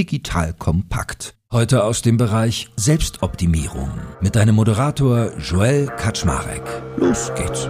digital 0.00 0.54
kompakt. 0.54 1.34
Heute 1.52 1.84
aus 1.84 2.00
dem 2.00 2.16
Bereich 2.16 2.70
Selbstoptimierung 2.76 3.90
mit 4.22 4.34
deinem 4.34 4.54
Moderator 4.54 5.30
Joel 5.38 5.88
Kaczmarek. 5.88 6.62
Los 6.96 7.30
geht's. 7.36 7.68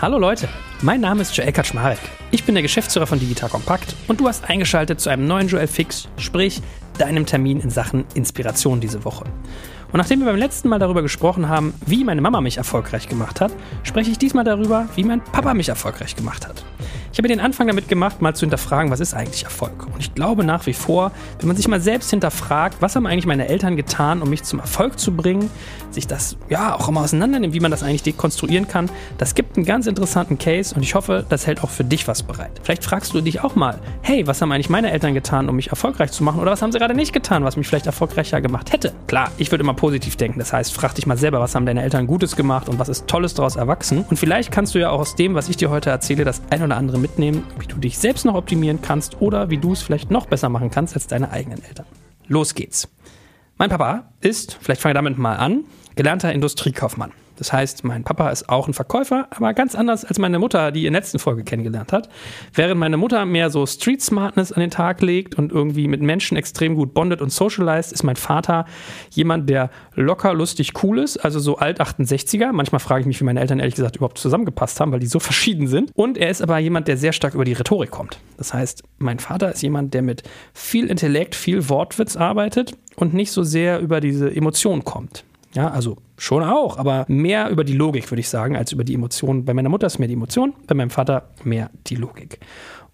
Hallo 0.00 0.16
Leute, 0.18 0.48
mein 0.80 1.02
Name 1.02 1.20
ist 1.20 1.36
Joel 1.36 1.52
Kaczmarek. 1.52 1.98
Ich 2.30 2.44
bin 2.44 2.54
der 2.54 2.62
Geschäftsführer 2.62 3.06
von 3.06 3.20
Digital 3.20 3.50
Kompakt 3.50 3.94
und 4.08 4.18
du 4.18 4.28
hast 4.28 4.48
eingeschaltet 4.48 4.98
zu 4.98 5.10
einem 5.10 5.26
neuen 5.26 5.48
Joel 5.48 5.66
Fix, 5.66 6.08
sprich 6.16 6.62
deinem 6.96 7.26
Termin 7.26 7.60
in 7.60 7.68
Sachen 7.68 8.06
Inspiration 8.14 8.80
diese 8.80 9.04
Woche. 9.04 9.24
Und 9.92 9.98
nachdem 9.98 10.20
wir 10.20 10.26
beim 10.26 10.36
letzten 10.36 10.70
Mal 10.70 10.78
darüber 10.78 11.02
gesprochen 11.02 11.50
haben, 11.50 11.74
wie 11.84 12.04
meine 12.04 12.22
Mama 12.22 12.40
mich 12.40 12.56
erfolgreich 12.56 13.08
gemacht 13.08 13.42
hat, 13.42 13.52
spreche 13.82 14.10
ich 14.10 14.16
diesmal 14.16 14.44
darüber, 14.44 14.88
wie 14.94 15.04
mein 15.04 15.22
Papa 15.22 15.52
mich 15.52 15.68
erfolgreich 15.68 16.16
gemacht 16.16 16.48
hat. 16.48 16.64
Ich 17.12 17.18
habe 17.18 17.26
den 17.26 17.40
Anfang 17.40 17.66
damit 17.66 17.88
gemacht, 17.88 18.22
mal 18.22 18.36
zu 18.36 18.42
hinterfragen, 18.42 18.92
was 18.92 19.00
ist 19.00 19.14
eigentlich 19.14 19.42
Erfolg? 19.42 19.86
Und 19.92 19.98
ich 19.98 20.14
glaube 20.14 20.44
nach 20.44 20.66
wie 20.66 20.72
vor, 20.72 21.10
wenn 21.40 21.48
man 21.48 21.56
sich 21.56 21.66
mal 21.66 21.80
selbst 21.80 22.10
hinterfragt, 22.10 22.76
was 22.80 22.94
haben 22.94 23.04
eigentlich 23.04 23.26
meine 23.26 23.48
Eltern 23.48 23.76
getan, 23.76 24.22
um 24.22 24.30
mich 24.30 24.44
zum 24.44 24.60
Erfolg 24.60 24.96
zu 24.96 25.16
bringen, 25.16 25.50
sich 25.90 26.06
das 26.06 26.36
ja 26.48 26.72
auch 26.76 26.88
immer 26.88 27.00
auseinandernimmt, 27.00 27.52
wie 27.52 27.58
man 27.58 27.72
das 27.72 27.82
eigentlich 27.82 28.04
dekonstruieren 28.04 28.68
kann, 28.68 28.88
das 29.18 29.34
gibt 29.34 29.56
einen 29.56 29.66
ganz 29.66 29.88
interessanten 29.88 30.38
Case 30.38 30.72
und 30.72 30.82
ich 30.82 30.94
hoffe, 30.94 31.26
das 31.28 31.48
hält 31.48 31.64
auch 31.64 31.70
für 31.70 31.82
dich 31.82 32.06
was 32.06 32.22
bereit. 32.22 32.60
Vielleicht 32.62 32.84
fragst 32.84 33.12
du 33.12 33.20
dich 33.20 33.42
auch 33.42 33.56
mal, 33.56 33.80
hey, 34.02 34.28
was 34.28 34.40
haben 34.40 34.52
eigentlich 34.52 34.70
meine 34.70 34.92
Eltern 34.92 35.12
getan, 35.12 35.48
um 35.48 35.56
mich 35.56 35.70
erfolgreich 35.70 36.12
zu 36.12 36.22
machen 36.22 36.38
oder 36.40 36.52
was 36.52 36.62
haben 36.62 36.70
sie 36.70 36.78
gerade 36.78 36.94
nicht 36.94 37.12
getan, 37.12 37.42
was 37.42 37.56
mich 37.56 37.66
vielleicht 37.66 37.86
erfolgreicher 37.86 38.40
gemacht 38.40 38.72
hätte? 38.72 38.92
Klar, 39.08 39.32
ich 39.36 39.50
würde 39.50 39.64
immer 39.64 39.74
positiv 39.74 40.14
denken, 40.14 40.38
das 40.38 40.52
heißt, 40.52 40.72
frag 40.72 40.94
dich 40.94 41.08
mal 41.08 41.18
selber, 41.18 41.40
was 41.40 41.56
haben 41.56 41.66
deine 41.66 41.82
Eltern 41.82 42.06
Gutes 42.06 42.36
gemacht 42.36 42.68
und 42.68 42.78
was 42.78 42.88
ist 42.88 43.08
Tolles 43.08 43.34
daraus 43.34 43.56
erwachsen 43.56 44.04
und 44.08 44.16
vielleicht 44.16 44.52
kannst 44.52 44.76
du 44.76 44.78
ja 44.78 44.90
auch 44.90 45.00
aus 45.00 45.16
dem, 45.16 45.34
was 45.34 45.48
ich 45.48 45.56
dir 45.56 45.70
heute 45.70 45.90
erzähle, 45.90 46.22
das 46.22 46.40
ein 46.50 46.62
oder 46.62 46.76
andere 46.76 46.99
mitnehmen, 47.00 47.44
wie 47.58 47.66
du 47.66 47.76
dich 47.76 47.98
selbst 47.98 48.24
noch 48.24 48.34
optimieren 48.34 48.80
kannst 48.82 49.20
oder 49.20 49.50
wie 49.50 49.58
du 49.58 49.72
es 49.72 49.82
vielleicht 49.82 50.10
noch 50.10 50.26
besser 50.26 50.48
machen 50.48 50.70
kannst 50.70 50.94
als 50.94 51.06
deine 51.06 51.30
eigenen 51.30 51.62
Eltern. 51.64 51.86
Los 52.28 52.54
geht's. 52.54 52.88
Mein 53.58 53.70
Papa 53.70 54.10
ist, 54.20 54.56
vielleicht 54.60 54.80
fange 54.80 54.92
ich 54.92 54.98
damit 54.98 55.18
mal 55.18 55.36
an, 55.36 55.64
gelernter 55.96 56.32
Industriekaufmann. 56.32 57.12
Das 57.40 57.54
heißt, 57.54 57.84
mein 57.84 58.04
Papa 58.04 58.28
ist 58.28 58.50
auch 58.50 58.68
ein 58.68 58.74
Verkäufer, 58.74 59.26
aber 59.30 59.54
ganz 59.54 59.74
anders 59.74 60.04
als 60.04 60.18
meine 60.18 60.38
Mutter, 60.38 60.72
die 60.72 60.84
in 60.84 60.92
der 60.92 61.00
letzten 61.00 61.18
Folge 61.18 61.42
kennengelernt 61.42 61.90
hat. 61.90 62.10
Während 62.52 62.78
meine 62.78 62.98
Mutter 62.98 63.24
mehr 63.24 63.48
so 63.48 63.64
Street 63.64 64.02
Smartness 64.02 64.52
an 64.52 64.60
den 64.60 64.70
Tag 64.70 65.00
legt 65.00 65.36
und 65.36 65.50
irgendwie 65.50 65.88
mit 65.88 66.02
Menschen 66.02 66.36
extrem 66.36 66.74
gut 66.74 66.92
bondet 66.92 67.22
und 67.22 67.32
socialized, 67.32 67.92
ist 67.92 68.02
mein 68.02 68.16
Vater 68.16 68.66
jemand, 69.08 69.48
der 69.48 69.70
locker, 69.94 70.34
lustig, 70.34 70.74
cool 70.82 70.98
ist, 70.98 71.16
also 71.16 71.40
so 71.40 71.56
alt 71.56 71.80
68er. 71.80 72.52
Manchmal 72.52 72.80
frage 72.80 73.00
ich 73.00 73.06
mich, 73.06 73.18
wie 73.22 73.24
meine 73.24 73.40
Eltern 73.40 73.58
ehrlich 73.58 73.76
gesagt 73.76 73.96
überhaupt 73.96 74.18
zusammengepasst 74.18 74.78
haben, 74.78 74.92
weil 74.92 75.00
die 75.00 75.06
so 75.06 75.18
verschieden 75.18 75.66
sind. 75.66 75.92
Und 75.94 76.18
er 76.18 76.28
ist 76.28 76.42
aber 76.42 76.58
jemand, 76.58 76.88
der 76.88 76.98
sehr 76.98 77.14
stark 77.14 77.32
über 77.32 77.46
die 77.46 77.54
Rhetorik 77.54 77.90
kommt. 77.90 78.18
Das 78.36 78.52
heißt, 78.52 78.82
mein 78.98 79.18
Vater 79.18 79.50
ist 79.50 79.62
jemand, 79.62 79.94
der 79.94 80.02
mit 80.02 80.24
viel 80.52 80.88
Intellekt, 80.88 81.34
viel 81.34 81.70
Wortwitz 81.70 82.16
arbeitet 82.16 82.76
und 82.96 83.14
nicht 83.14 83.32
so 83.32 83.44
sehr 83.44 83.80
über 83.80 84.02
diese 84.02 84.30
Emotionen 84.30 84.84
kommt. 84.84 85.24
Ja, 85.54 85.68
also 85.68 85.96
schon 86.16 86.44
auch, 86.44 86.78
aber 86.78 87.04
mehr 87.08 87.50
über 87.50 87.64
die 87.64 87.72
Logik, 87.72 88.10
würde 88.10 88.20
ich 88.20 88.28
sagen, 88.28 88.56
als 88.56 88.72
über 88.72 88.84
die 88.84 88.94
Emotionen. 88.94 89.44
Bei 89.44 89.54
meiner 89.54 89.68
Mutter 89.68 89.86
ist 89.86 89.98
mehr 89.98 90.08
die 90.08 90.14
Emotion, 90.14 90.54
bei 90.66 90.74
meinem 90.74 90.90
Vater 90.90 91.30
mehr 91.42 91.70
die 91.88 91.96
Logik. 91.96 92.38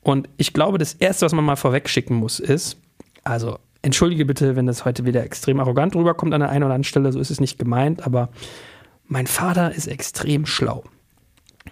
Und 0.01 0.29
ich 0.37 0.53
glaube, 0.53 0.79
das 0.79 0.95
Erste, 0.95 1.27
was 1.27 1.33
man 1.33 1.45
mal 1.45 1.57
vorweg 1.57 1.89
schicken 1.89 2.15
muss, 2.15 2.41
ist, 2.41 2.79
also 3.25 3.59
entschuldige 3.83 4.25
bitte, 4.25 4.57
wenn 4.57 4.67
das 4.67 4.85
heute 4.85 5.05
wieder 5.05 5.23
extrem 5.23 5.61
arrogant 5.61 5.95
rüberkommt 5.95 6.33
an 6.33 6.41
der 6.41 6.49
einen 6.49 6.65
oder 6.65 6.75
anderen 6.75 6.85
Stelle, 6.85 7.13
so 7.13 7.21
ist 7.21 7.31
es 7.31 7.41
nicht 7.41 7.59
gemeint, 7.59 8.07
aber 8.07 8.31
mein 9.07 9.27
Vater 9.27 9.75
ist 9.75 9.87
extrem 9.87 10.47
schlau. 10.47 10.85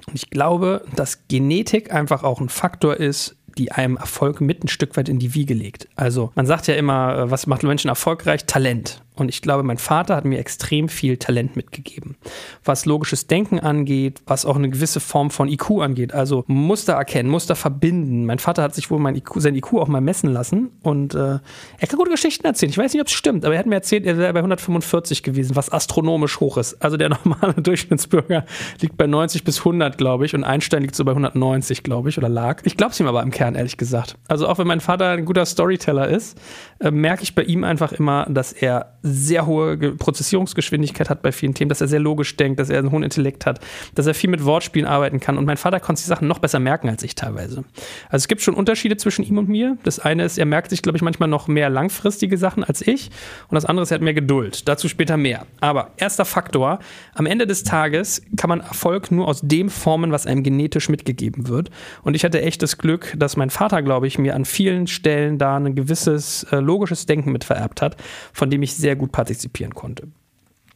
Und 0.07 0.15
ich 0.15 0.31
glaube, 0.31 0.85
dass 0.97 1.29
Genetik 1.29 1.95
einfach 1.95 2.25
auch 2.25 2.41
ein 2.41 2.49
Faktor 2.49 2.97
ist, 2.97 3.37
die 3.57 3.73
einem 3.73 3.97
Erfolg 3.97 4.41
mit 4.41 4.65
ein 4.65 4.69
Stück 4.69 4.97
weit 4.97 5.09
in 5.09 5.19
die 5.19 5.35
Wiege 5.35 5.55
legt. 5.55 5.89
Also 5.97 6.33
man 6.35 6.47
sagt 6.47 6.67
ja 6.67 6.75
immer, 6.75 7.17
äh, 7.17 7.31
was 7.31 7.47
macht 7.47 7.63
Menschen 7.63 7.89
erfolgreich? 7.89 8.47
Talent. 8.47 9.03
Und 9.17 9.29
ich 9.29 9.43
glaube, 9.43 9.63
mein 9.63 9.79
Vater 9.79 10.17
hat 10.17 10.25
mir 10.25 10.39
extrem 10.39 10.89
viel 10.89 11.17
Talent 11.19 11.55
mitgegeben. 11.55 12.17
Was 12.65 12.85
logisches 12.85 13.29
Denken 13.29 13.61
angeht, 13.61 14.21
was 14.27 14.45
auch 14.45 14.57
eine 14.57 14.69
gewisse 14.69 14.99
Form 14.99 15.31
von 15.31 15.49
IQ 15.49 15.81
angeht. 15.81 16.13
Also 16.13 16.45
Muster 16.49 16.95
erkennen, 16.95 17.29
Muster 17.29 17.55
verbinden. 17.55 18.27
Mein 18.27 18.41
Vater 18.41 18.63
hat 18.63 18.75
sich 18.75 18.91
wohl 18.91 18.99
mein 18.99 19.15
IQ, 19.15 19.35
sein 19.37 19.55
IQ 19.55 19.75
auch 19.75 19.87
mal 19.87 20.01
messen 20.01 20.33
lassen. 20.33 20.71
Und 20.83 21.15
äh, 21.15 21.39
er 21.79 21.87
kann 21.89 21.97
gute 21.97 22.11
Geschichten 22.11 22.45
erzählen. 22.45 22.71
Ich 22.71 22.79
weiß 22.79 22.93
nicht, 22.93 23.01
ob 23.01 23.07
es 23.07 23.13
stimmt, 23.13 23.45
aber 23.45 23.55
er 23.55 23.61
hat 23.61 23.67
mir 23.67 23.77
erzählt, 23.77 24.05
er 24.05 24.19
wäre 24.19 24.33
bei 24.33 24.41
145 24.41 25.23
gewesen, 25.23 25.55
was 25.55 25.71
astronomisch 25.71 26.41
hoch 26.41 26.57
ist. 26.57 26.83
Also 26.83 26.97
der 26.97 27.09
normale 27.25 27.55
Durchschnittsbürger 27.55 28.45
liegt 28.81 28.97
bei 28.97 29.07
90 29.07 29.45
bis 29.45 29.59
100, 29.59 29.97
glaube 29.97 30.27
ich. 30.27 30.35
Und 30.35 30.43
Einstein 30.43 30.83
liegt 30.83 30.97
so 30.97 31.05
bei 31.05 31.13
190, 31.13 31.85
glaube 31.85 32.09
ich, 32.09 32.19
oder 32.19 32.29
lag. 32.29 32.63
Ich 32.65 32.77
glaube 32.77 32.93
es 32.93 32.99
ihm 32.99 33.07
aber 33.07 33.23
im 33.23 33.31
Kern, 33.31 33.55
ehrlich 33.55 33.77
gesagt. 33.77 34.17
Also 34.27 34.49
auch 34.49 34.59
wenn 34.59 34.67
mein 34.67 34.81
Vater 34.81 35.11
ein 35.11 35.25
guter 35.25 35.47
Storyteller 35.47 36.09
ist, 36.09 36.37
äh, 36.81 36.91
merke 36.91 37.23
ich 37.23 37.37
bei 37.37 37.45
ihm 37.45 37.63
einfach 37.63 37.93
immer, 37.93 38.27
dass 38.29 38.53
er 38.53 38.99
sehr 39.07 39.45
hohe 39.47 39.77
Prozessierungsgeschwindigkeit 39.77 41.11
hat 41.11 41.21
bei 41.21 41.31
vielen 41.31 41.53
Themen, 41.53 41.69
dass 41.69 41.83
er 41.83 41.89
sehr 41.89 42.01
logisch 42.01 42.37
denkt, 42.37 42.59
dass 42.59 42.71
er 42.71 42.79
einen 42.79 42.91
hohen 42.91 43.03
Intellekt 43.03 43.45
hat, 43.45 43.61
dass 43.95 44.07
er 44.07 44.15
viel 44.15 44.31
mit 44.31 44.45
Wortspielen 44.45 44.89
arbeiten 44.89 45.21
kann. 45.21 45.37
Und 45.37 45.45
mein 45.45 45.59
Vater 45.59 45.79
konnte 45.79 46.03
die 46.03 46.09
Sachen 46.09 46.27
noch 46.27 46.39
besser 46.39 46.59
merken 46.59 46.89
als 46.89 47.03
ich 47.03 47.15
teilweise. 47.15 47.65
Also 48.09 48.25
es 48.25 48.29
gibt 48.29 48.41
schon 48.41 48.55
Unterschiede 48.55 48.97
zwischen 48.97 49.23
ihm 49.23 49.37
und 49.37 49.49
mir. 49.49 49.77
Das 49.83 49.99
eine 49.99 50.25
ist, 50.25 50.39
er 50.39 50.47
merkt 50.47 50.71
sich, 50.71 50.81
glaube 50.81 50.97
ich, 50.97 51.03
manchmal 51.03 51.29
noch 51.29 51.49
mehr 51.49 51.69
langfristige 51.69 52.39
Sachen 52.39 52.65
als 52.65 52.81
ich. 52.81 53.11
Und 53.49 53.57
das 53.57 53.67
andere 53.67 53.83
ist, 53.83 53.91
er 53.91 53.97
hat 53.97 54.03
mehr 54.03 54.15
Geduld. 54.15 54.67
Dazu 54.67 54.89
später 54.89 55.19
mehr. 55.19 55.47
Aber 55.61 55.91
erster 55.99 56.25
Faktor, 56.25 56.79
am 57.15 57.27
Ende 57.27 57.47
des 57.47 57.63
Tages 57.63 58.23
kann 58.39 58.49
man 58.49 58.61
Erfolg 58.61 59.11
nur 59.11 59.29
aus 59.29 59.43
dem 59.43 59.69
formen, 59.69 60.13
was 60.13 60.27
einem 60.27 60.43
genetisch 60.43 60.89
mitgegeben 60.89 61.49
wird. 61.49 61.71
Und 62.03 62.15
ich 62.15 62.25
hatte 62.25 62.41
echt 62.41 62.63
das 62.63 62.79
Glück, 62.79 63.13
dass 63.19 63.37
mein 63.37 63.51
Vater, 63.51 63.83
glaube 63.83 64.07
ich, 64.07 64.19
mir 64.19 64.35
an 64.35 64.47
vielen 64.47 64.87
Stellen 64.87 65.37
da 65.37 65.57
ein 65.57 65.75
gewisses 65.75 66.45
äh, 66.45 66.57
logisches 66.57 67.05
Denken 67.05 67.33
mit 67.33 67.45
vererbt 67.45 67.83
hat, 67.83 67.97
von 68.33 68.49
dem 68.49 68.63
ich 68.63 68.75
sehr 68.75 68.94
sehr 68.95 69.01
gut 69.01 69.11
partizipieren 69.11 69.75
konnte. 69.75 70.07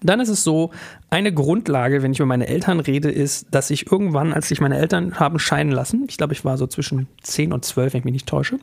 Dann 0.00 0.20
ist 0.20 0.28
es 0.28 0.44
so, 0.44 0.70
eine 1.10 1.32
Grundlage, 1.32 2.03
wenn 2.03 2.12
ich 2.12 2.19
über 2.19 2.26
meine 2.26 2.48
Eltern 2.48 2.81
rede, 2.81 3.10
ist, 3.10 3.47
dass 3.50 3.70
ich 3.70 3.91
irgendwann, 3.91 4.34
als 4.34 4.48
sich 4.48 4.60
meine 4.60 4.76
Eltern 4.76 5.19
haben 5.19 5.38
scheiden 5.38 5.72
lassen, 5.72 6.04
ich 6.06 6.19
glaube, 6.19 6.34
ich 6.34 6.44
war 6.44 6.59
so 6.59 6.66
zwischen 6.66 7.09
10 7.22 7.53
und 7.54 7.64
12, 7.64 7.94
wenn 7.94 7.98
ich 8.00 8.04
mich 8.04 8.12
nicht 8.12 8.28
täusche, 8.28 8.58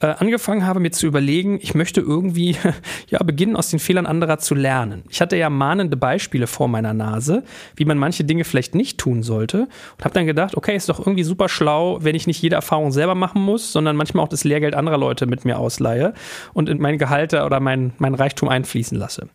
äh, 0.00 0.06
angefangen 0.06 0.64
habe, 0.64 0.78
mir 0.78 0.92
zu 0.92 1.08
überlegen, 1.08 1.58
ich 1.60 1.74
möchte 1.74 2.00
irgendwie 2.00 2.56
ja, 3.08 3.20
beginnen, 3.22 3.56
aus 3.56 3.70
den 3.70 3.80
Fehlern 3.80 4.06
anderer 4.06 4.38
zu 4.38 4.54
lernen. 4.54 5.02
Ich 5.10 5.20
hatte 5.20 5.36
ja 5.36 5.50
mahnende 5.50 5.96
Beispiele 5.96 6.46
vor 6.46 6.68
meiner 6.68 6.94
Nase, 6.94 7.42
wie 7.74 7.84
man 7.84 7.98
manche 7.98 8.22
Dinge 8.22 8.44
vielleicht 8.44 8.76
nicht 8.76 8.98
tun 8.98 9.24
sollte 9.24 9.68
und 9.96 10.04
habe 10.04 10.14
dann 10.14 10.26
gedacht, 10.26 10.56
okay, 10.56 10.76
ist 10.76 10.88
doch 10.88 11.00
irgendwie 11.00 11.24
super 11.24 11.48
schlau, 11.48 11.98
wenn 12.02 12.14
ich 12.14 12.28
nicht 12.28 12.40
jede 12.40 12.54
Erfahrung 12.54 12.92
selber 12.92 13.16
machen 13.16 13.42
muss, 13.42 13.72
sondern 13.72 13.96
manchmal 13.96 14.24
auch 14.24 14.28
das 14.28 14.44
Lehrgeld 14.44 14.74
anderer 14.74 14.98
Leute 14.98 15.26
mit 15.26 15.44
mir 15.44 15.58
ausleihe 15.58 16.14
und 16.54 16.68
in 16.68 16.80
mein 16.80 16.98
Gehalt 16.98 17.34
oder 17.34 17.58
mein, 17.58 17.92
mein 17.98 18.14
Reichtum 18.14 18.48
einfließen 18.48 18.96
lasse. 18.96 19.28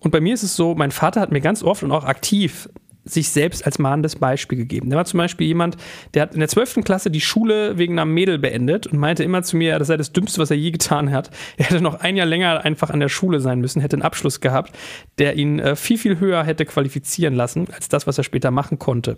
Und 0.00 0.10
bei 0.10 0.20
mir 0.20 0.34
ist 0.34 0.42
es 0.42 0.56
so, 0.56 0.74
mein 0.74 0.90
Vater 0.90 1.20
hat 1.20 1.30
mir 1.30 1.40
ganz 1.40 1.62
oft 1.62 1.82
und 1.82 1.92
auch 1.92 2.04
aktiv 2.04 2.68
sich 3.04 3.30
selbst 3.30 3.64
als 3.64 3.78
mahnendes 3.78 4.16
Beispiel 4.16 4.58
gegeben. 4.58 4.90
Der 4.90 4.96
war 4.96 5.04
zum 5.04 5.18
Beispiel 5.18 5.46
jemand, 5.46 5.76
der 6.14 6.22
hat 6.22 6.34
in 6.34 6.40
der 6.40 6.48
12. 6.48 6.80
Klasse 6.84 7.10
die 7.10 7.20
Schule 7.20 7.78
wegen 7.78 7.94
einer 7.94 8.04
Mädel 8.04 8.38
beendet 8.38 8.86
und 8.86 8.98
meinte 8.98 9.24
immer 9.24 9.42
zu 9.42 9.56
mir, 9.56 9.78
das 9.78 9.88
sei 9.88 9.96
das 9.96 10.12
Dümmste, 10.12 10.40
was 10.40 10.50
er 10.50 10.56
je 10.56 10.70
getan 10.70 11.10
hat. 11.10 11.30
Er 11.56 11.66
hätte 11.66 11.82
noch 11.82 12.00
ein 12.00 12.16
Jahr 12.16 12.26
länger 12.26 12.64
einfach 12.64 12.90
an 12.90 13.00
der 13.00 13.08
Schule 13.08 13.40
sein 13.40 13.60
müssen, 13.60 13.80
hätte 13.80 13.96
einen 13.96 14.02
Abschluss 14.02 14.40
gehabt, 14.40 14.76
der 15.18 15.36
ihn 15.36 15.58
äh, 15.58 15.76
viel, 15.76 15.98
viel 15.98 16.20
höher 16.20 16.44
hätte 16.44 16.64
qualifizieren 16.64 17.34
lassen, 17.34 17.66
als 17.72 17.88
das, 17.88 18.06
was 18.06 18.18
er 18.18 18.24
später 18.24 18.50
machen 18.50 18.78
konnte. 18.78 19.16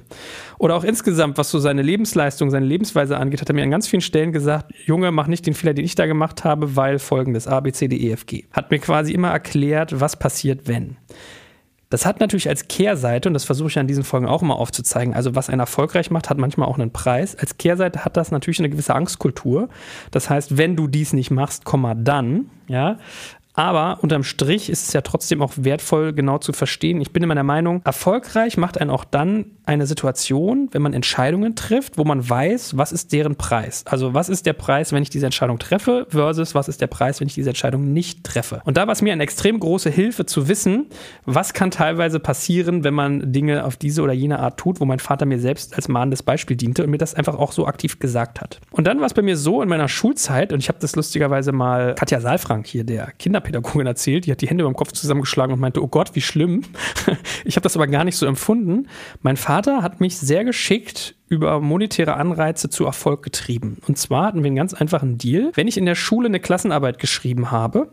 Oder 0.58 0.76
auch 0.76 0.84
insgesamt, 0.84 1.38
was 1.38 1.50
so 1.50 1.58
seine 1.58 1.82
Lebensleistung, 1.82 2.50
seine 2.50 2.66
Lebensweise 2.66 3.16
angeht, 3.16 3.40
hat 3.40 3.48
er 3.48 3.54
mir 3.54 3.62
an 3.62 3.70
ganz 3.70 3.88
vielen 3.88 4.00
Stellen 4.00 4.32
gesagt, 4.32 4.72
Junge, 4.86 5.10
mach 5.10 5.26
nicht 5.26 5.46
den 5.46 5.54
Fehler, 5.54 5.74
den 5.74 5.84
ich 5.84 5.94
da 5.94 6.06
gemacht 6.06 6.44
habe, 6.44 6.76
weil 6.76 6.98
folgendes, 6.98 7.46
A, 7.46 7.60
B, 7.60 7.72
C, 7.72 7.88
D, 7.88 7.96
E, 7.96 8.12
F, 8.12 8.26
G. 8.26 8.44
Hat 8.52 8.70
mir 8.70 8.78
quasi 8.78 9.12
immer 9.12 9.30
erklärt, 9.30 10.00
was 10.00 10.18
passiert, 10.18 10.66
wenn. 10.66 10.96
Das 11.92 12.06
hat 12.06 12.20
natürlich 12.20 12.48
als 12.48 12.68
Kehrseite, 12.68 13.28
und 13.28 13.34
das 13.34 13.44
versuche 13.44 13.68
ich 13.68 13.78
an 13.78 13.86
diesen 13.86 14.02
Folgen 14.02 14.26
auch 14.26 14.40
immer 14.40 14.56
aufzuzeigen, 14.56 15.12
also 15.12 15.34
was 15.34 15.50
einen 15.50 15.60
erfolgreich 15.60 16.10
macht, 16.10 16.30
hat 16.30 16.38
manchmal 16.38 16.66
auch 16.66 16.78
einen 16.78 16.90
Preis. 16.90 17.36
Als 17.36 17.58
Kehrseite 17.58 18.06
hat 18.06 18.16
das 18.16 18.30
natürlich 18.30 18.60
eine 18.60 18.70
gewisse 18.70 18.94
Angstkultur. 18.94 19.68
Das 20.10 20.30
heißt, 20.30 20.56
wenn 20.56 20.74
du 20.74 20.86
dies 20.86 21.12
nicht 21.12 21.30
machst, 21.30 21.66
Komma 21.66 21.94
dann, 21.94 22.46
ja, 22.66 22.96
aber 23.54 23.98
unterm 24.02 24.24
Strich 24.24 24.70
ist 24.70 24.88
es 24.88 24.92
ja 24.92 25.02
trotzdem 25.02 25.42
auch 25.42 25.52
wertvoll, 25.56 26.12
genau 26.12 26.38
zu 26.38 26.52
verstehen. 26.52 27.00
Ich 27.00 27.12
bin 27.12 27.22
immer 27.22 27.34
der 27.34 27.44
Meinung, 27.44 27.82
erfolgreich 27.84 28.56
macht 28.56 28.80
einen 28.80 28.90
auch 28.90 29.04
dann 29.04 29.46
eine 29.64 29.86
Situation, 29.86 30.68
wenn 30.72 30.82
man 30.82 30.92
Entscheidungen 30.92 31.54
trifft, 31.54 31.98
wo 31.98 32.04
man 32.04 32.28
weiß, 32.28 32.76
was 32.76 32.92
ist 32.92 33.12
deren 33.12 33.36
Preis. 33.36 33.84
Also 33.86 34.14
was 34.14 34.28
ist 34.28 34.46
der 34.46 34.54
Preis, 34.54 34.92
wenn 34.92 35.02
ich 35.02 35.10
diese 35.10 35.26
Entscheidung 35.26 35.58
treffe, 35.58 36.06
versus 36.08 36.54
was 36.54 36.68
ist 36.68 36.80
der 36.80 36.86
Preis, 36.86 37.20
wenn 37.20 37.28
ich 37.28 37.34
diese 37.34 37.50
Entscheidung 37.50 37.92
nicht 37.92 38.24
treffe. 38.24 38.60
Und 38.64 38.76
da 38.76 38.86
war 38.86 38.92
es 38.92 39.02
mir 39.02 39.12
eine 39.12 39.22
extrem 39.22 39.60
große 39.60 39.90
Hilfe 39.90 40.26
zu 40.26 40.48
wissen, 40.48 40.86
was 41.26 41.52
kann 41.52 41.70
teilweise 41.70 42.18
passieren, 42.20 42.84
wenn 42.84 42.94
man 42.94 43.32
Dinge 43.32 43.64
auf 43.64 43.76
diese 43.76 44.02
oder 44.02 44.12
jene 44.12 44.40
Art 44.40 44.58
tut, 44.58 44.80
wo 44.80 44.84
mein 44.84 44.98
Vater 44.98 45.26
mir 45.26 45.38
selbst 45.38 45.74
als 45.76 45.88
mahnendes 45.88 46.22
Beispiel 46.22 46.56
diente 46.56 46.84
und 46.84 46.90
mir 46.90 46.98
das 46.98 47.14
einfach 47.14 47.36
auch 47.36 47.52
so 47.52 47.66
aktiv 47.66 47.98
gesagt 47.98 48.40
hat. 48.40 48.60
Und 48.70 48.86
dann 48.86 48.98
war 48.98 49.06
es 49.06 49.14
bei 49.14 49.22
mir 49.22 49.36
so 49.36 49.62
in 49.62 49.68
meiner 49.68 49.88
Schulzeit, 49.88 50.52
und 50.52 50.60
ich 50.60 50.68
habe 50.68 50.78
das 50.80 50.96
lustigerweise 50.96 51.52
mal 51.52 51.94
Katja 51.94 52.20
Saalfrank 52.20 52.66
hier, 52.66 52.84
der 52.84 53.12
Kinder 53.18 53.41
Kinderpädagogin 53.42 53.86
erzählt, 53.86 54.26
die 54.26 54.32
hat 54.32 54.40
die 54.40 54.48
Hände 54.48 54.62
über 54.62 54.72
dem 54.72 54.76
Kopf 54.76 54.92
zusammengeschlagen 54.92 55.52
und 55.52 55.60
meinte, 55.60 55.82
oh 55.82 55.88
Gott, 55.88 56.14
wie 56.14 56.20
schlimm. 56.20 56.62
Ich 57.44 57.56
habe 57.56 57.62
das 57.62 57.76
aber 57.76 57.88
gar 57.88 58.04
nicht 58.04 58.16
so 58.16 58.26
empfunden. 58.26 58.88
Mein 59.20 59.36
Vater 59.36 59.82
hat 59.82 60.00
mich 60.00 60.16
sehr 60.16 60.44
geschickt 60.44 61.16
über 61.28 61.60
monetäre 61.60 62.14
Anreize 62.14 62.70
zu 62.70 62.84
Erfolg 62.84 63.22
getrieben. 63.22 63.78
Und 63.88 63.98
zwar 63.98 64.26
hatten 64.26 64.42
wir 64.42 64.46
einen 64.46 64.56
ganz 64.56 64.74
einfachen 64.74 65.18
Deal. 65.18 65.50
Wenn 65.54 65.66
ich 65.66 65.76
in 65.76 65.86
der 65.86 65.96
Schule 65.96 66.26
eine 66.26 66.38
Klassenarbeit 66.38 66.98
geschrieben 66.98 67.50
habe 67.50 67.90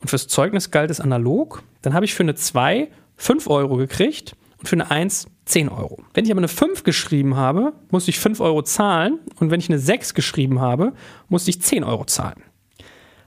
und 0.00 0.08
fürs 0.08 0.28
Zeugnis 0.28 0.70
galt 0.70 0.90
es 0.90 1.00
analog, 1.00 1.62
dann 1.82 1.92
habe 1.92 2.06
ich 2.06 2.14
für 2.14 2.22
eine 2.22 2.34
2 2.34 2.88
5 3.16 3.48
Euro 3.48 3.76
gekriegt 3.76 4.34
und 4.58 4.68
für 4.68 4.76
eine 4.76 4.90
1 4.90 5.26
10 5.44 5.68
Euro. 5.68 5.98
Wenn 6.14 6.24
ich 6.24 6.30
aber 6.30 6.40
eine 6.40 6.48
5 6.48 6.82
geschrieben 6.82 7.36
habe, 7.36 7.72
musste 7.90 8.10
ich 8.10 8.18
5 8.18 8.40
Euro 8.40 8.62
zahlen 8.62 9.20
und 9.38 9.50
wenn 9.50 9.60
ich 9.60 9.68
eine 9.68 9.78
6 9.78 10.14
geschrieben 10.14 10.60
habe, 10.60 10.92
musste 11.28 11.50
ich 11.50 11.60
10 11.60 11.84
Euro 11.84 12.04
zahlen. 12.04 12.42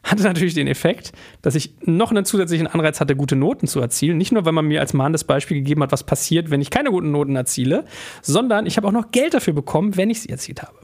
Hatte 0.04 0.24
natürlich 0.24 0.54
den 0.54 0.68
Effekt, 0.68 1.12
dass 1.42 1.56
ich 1.56 1.74
noch 1.82 2.12
einen 2.12 2.26
zusätzlichen 2.26 2.68
Anreiz 2.68 3.00
hatte, 3.00 3.16
gute 3.16 3.36
Noten 3.36 3.68
zu 3.68 3.80
erzielen. 3.80 4.18
Nicht 4.18 4.32
nur, 4.32 4.46
weil 4.46 4.54
man 4.54 4.66
mir 4.66 4.80
als 4.80 4.94
mahnendes 4.94 5.24
Beispiel 5.24 5.58
gegeben 5.58 5.84
hat, 5.84 5.92
was 5.92 6.04
passiert, 6.04 6.50
wenn 6.52 6.62
ich 6.62 6.70
keine 6.70 6.90
guten 6.92 7.12
Noten 7.12 7.36
erziele, 7.36 7.86
sondern 8.22 8.66
ich 8.66 8.78
habe 8.78 8.88
auch 8.88 8.92
noch 8.92 9.12
Geld 9.12 9.34
dafür 9.34 9.54
bekommen, 9.54 9.98
wenn 9.98 10.10
ich 10.10 10.22
sie 10.22 10.30
erzielt 10.30 10.62
habe 10.62 10.80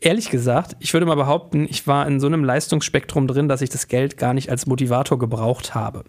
ehrlich 0.00 0.30
gesagt, 0.30 0.76
ich 0.78 0.92
würde 0.92 1.06
mal 1.06 1.14
behaupten, 1.14 1.66
ich 1.68 1.86
war 1.86 2.06
in 2.06 2.20
so 2.20 2.26
einem 2.26 2.44
Leistungsspektrum 2.44 3.26
drin, 3.26 3.48
dass 3.48 3.62
ich 3.62 3.70
das 3.70 3.88
Geld 3.88 4.16
gar 4.16 4.34
nicht 4.34 4.50
als 4.50 4.66
Motivator 4.66 5.18
gebraucht 5.18 5.74
habe. 5.74 6.04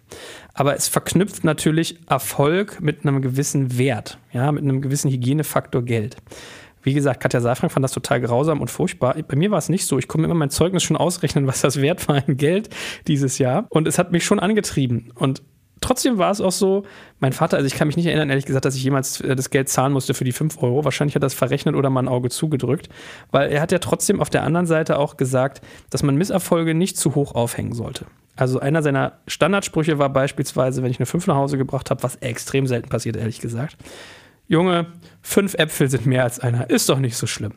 Aber 0.54 0.76
es 0.76 0.88
verknüpft 0.88 1.44
natürlich 1.44 1.98
Erfolg 2.08 2.80
mit 2.80 3.04
einem 3.04 3.22
gewissen 3.22 3.78
Wert, 3.78 4.18
ja, 4.32 4.52
mit 4.52 4.62
einem 4.62 4.82
gewissen 4.82 5.10
Hygienefaktor 5.10 5.82
Geld. 5.82 6.16
Wie 6.82 6.94
gesagt, 6.94 7.20
Katja 7.20 7.40
Seifrank 7.40 7.72
fand 7.72 7.84
das 7.84 7.92
total 7.92 8.20
grausam 8.20 8.60
und 8.60 8.70
furchtbar. 8.70 9.16
Bei 9.26 9.36
mir 9.36 9.50
war 9.50 9.58
es 9.58 9.68
nicht 9.68 9.86
so. 9.86 9.98
Ich 9.98 10.08
konnte 10.08 10.22
mir 10.22 10.26
immer 10.26 10.38
mein 10.38 10.50
Zeugnis 10.50 10.82
schon 10.82 10.96
ausrechnen, 10.96 11.46
was 11.46 11.60
das 11.60 11.80
wert 11.80 12.08
war 12.08 12.26
in 12.26 12.36
Geld 12.36 12.70
dieses 13.06 13.38
Jahr. 13.38 13.66
Und 13.70 13.88
es 13.88 13.98
hat 13.98 14.12
mich 14.12 14.24
schon 14.24 14.40
angetrieben. 14.40 15.12
Und 15.14 15.42
trotzdem 15.80 16.18
war 16.18 16.30
es 16.30 16.40
auch 16.40 16.52
so, 16.52 16.84
mein 17.20 17.32
Vater, 17.32 17.56
also 17.56 17.66
ich 17.66 17.74
kann 17.74 17.88
mich 17.88 17.96
nicht 17.96 18.06
erinnern, 18.06 18.30
ehrlich 18.30 18.46
gesagt, 18.46 18.64
dass 18.64 18.74
ich 18.74 18.84
jemals 18.84 19.20
äh, 19.20 19.34
das 19.36 19.50
Geld 19.50 19.68
zahlen 19.68 19.92
musste 19.92 20.14
für 20.14 20.24
die 20.24 20.32
5 20.32 20.62
Euro. 20.62 20.84
Wahrscheinlich 20.84 21.14
hat 21.14 21.22
er 21.22 21.26
das 21.26 21.34
verrechnet 21.34 21.74
oder 21.74 21.90
mal 21.90 22.02
ein 22.02 22.08
Auge 22.08 22.30
zugedrückt. 22.30 22.88
Weil 23.30 23.50
er 23.50 23.60
hat 23.60 23.72
ja 23.72 23.78
trotzdem 23.78 24.20
auf 24.20 24.30
der 24.30 24.42
anderen 24.42 24.66
Seite 24.66 24.98
auch 24.98 25.16
gesagt, 25.16 25.60
dass 25.90 26.02
man 26.02 26.16
Misserfolge 26.16 26.74
nicht 26.74 26.96
zu 26.96 27.14
hoch 27.14 27.34
aufhängen 27.34 27.72
sollte. 27.72 28.06
Also 28.36 28.60
einer 28.60 28.82
seiner 28.82 29.18
Standardsprüche 29.26 29.98
war 29.98 30.10
beispielsweise, 30.10 30.82
wenn 30.82 30.90
ich 30.90 31.00
eine 31.00 31.06
5 31.06 31.26
nach 31.26 31.34
Hause 31.34 31.58
gebracht 31.58 31.90
habe, 31.90 32.02
was 32.04 32.16
extrem 32.16 32.66
selten 32.66 32.88
passiert, 32.88 33.16
ehrlich 33.16 33.40
gesagt. 33.40 33.76
Junge, 34.46 34.86
fünf 35.28 35.54
Äpfel 35.54 35.90
sind 35.90 36.06
mehr 36.06 36.24
als 36.24 36.40
einer, 36.40 36.70
ist 36.70 36.88
doch 36.88 36.98
nicht 36.98 37.14
so 37.14 37.26
schlimm. 37.26 37.52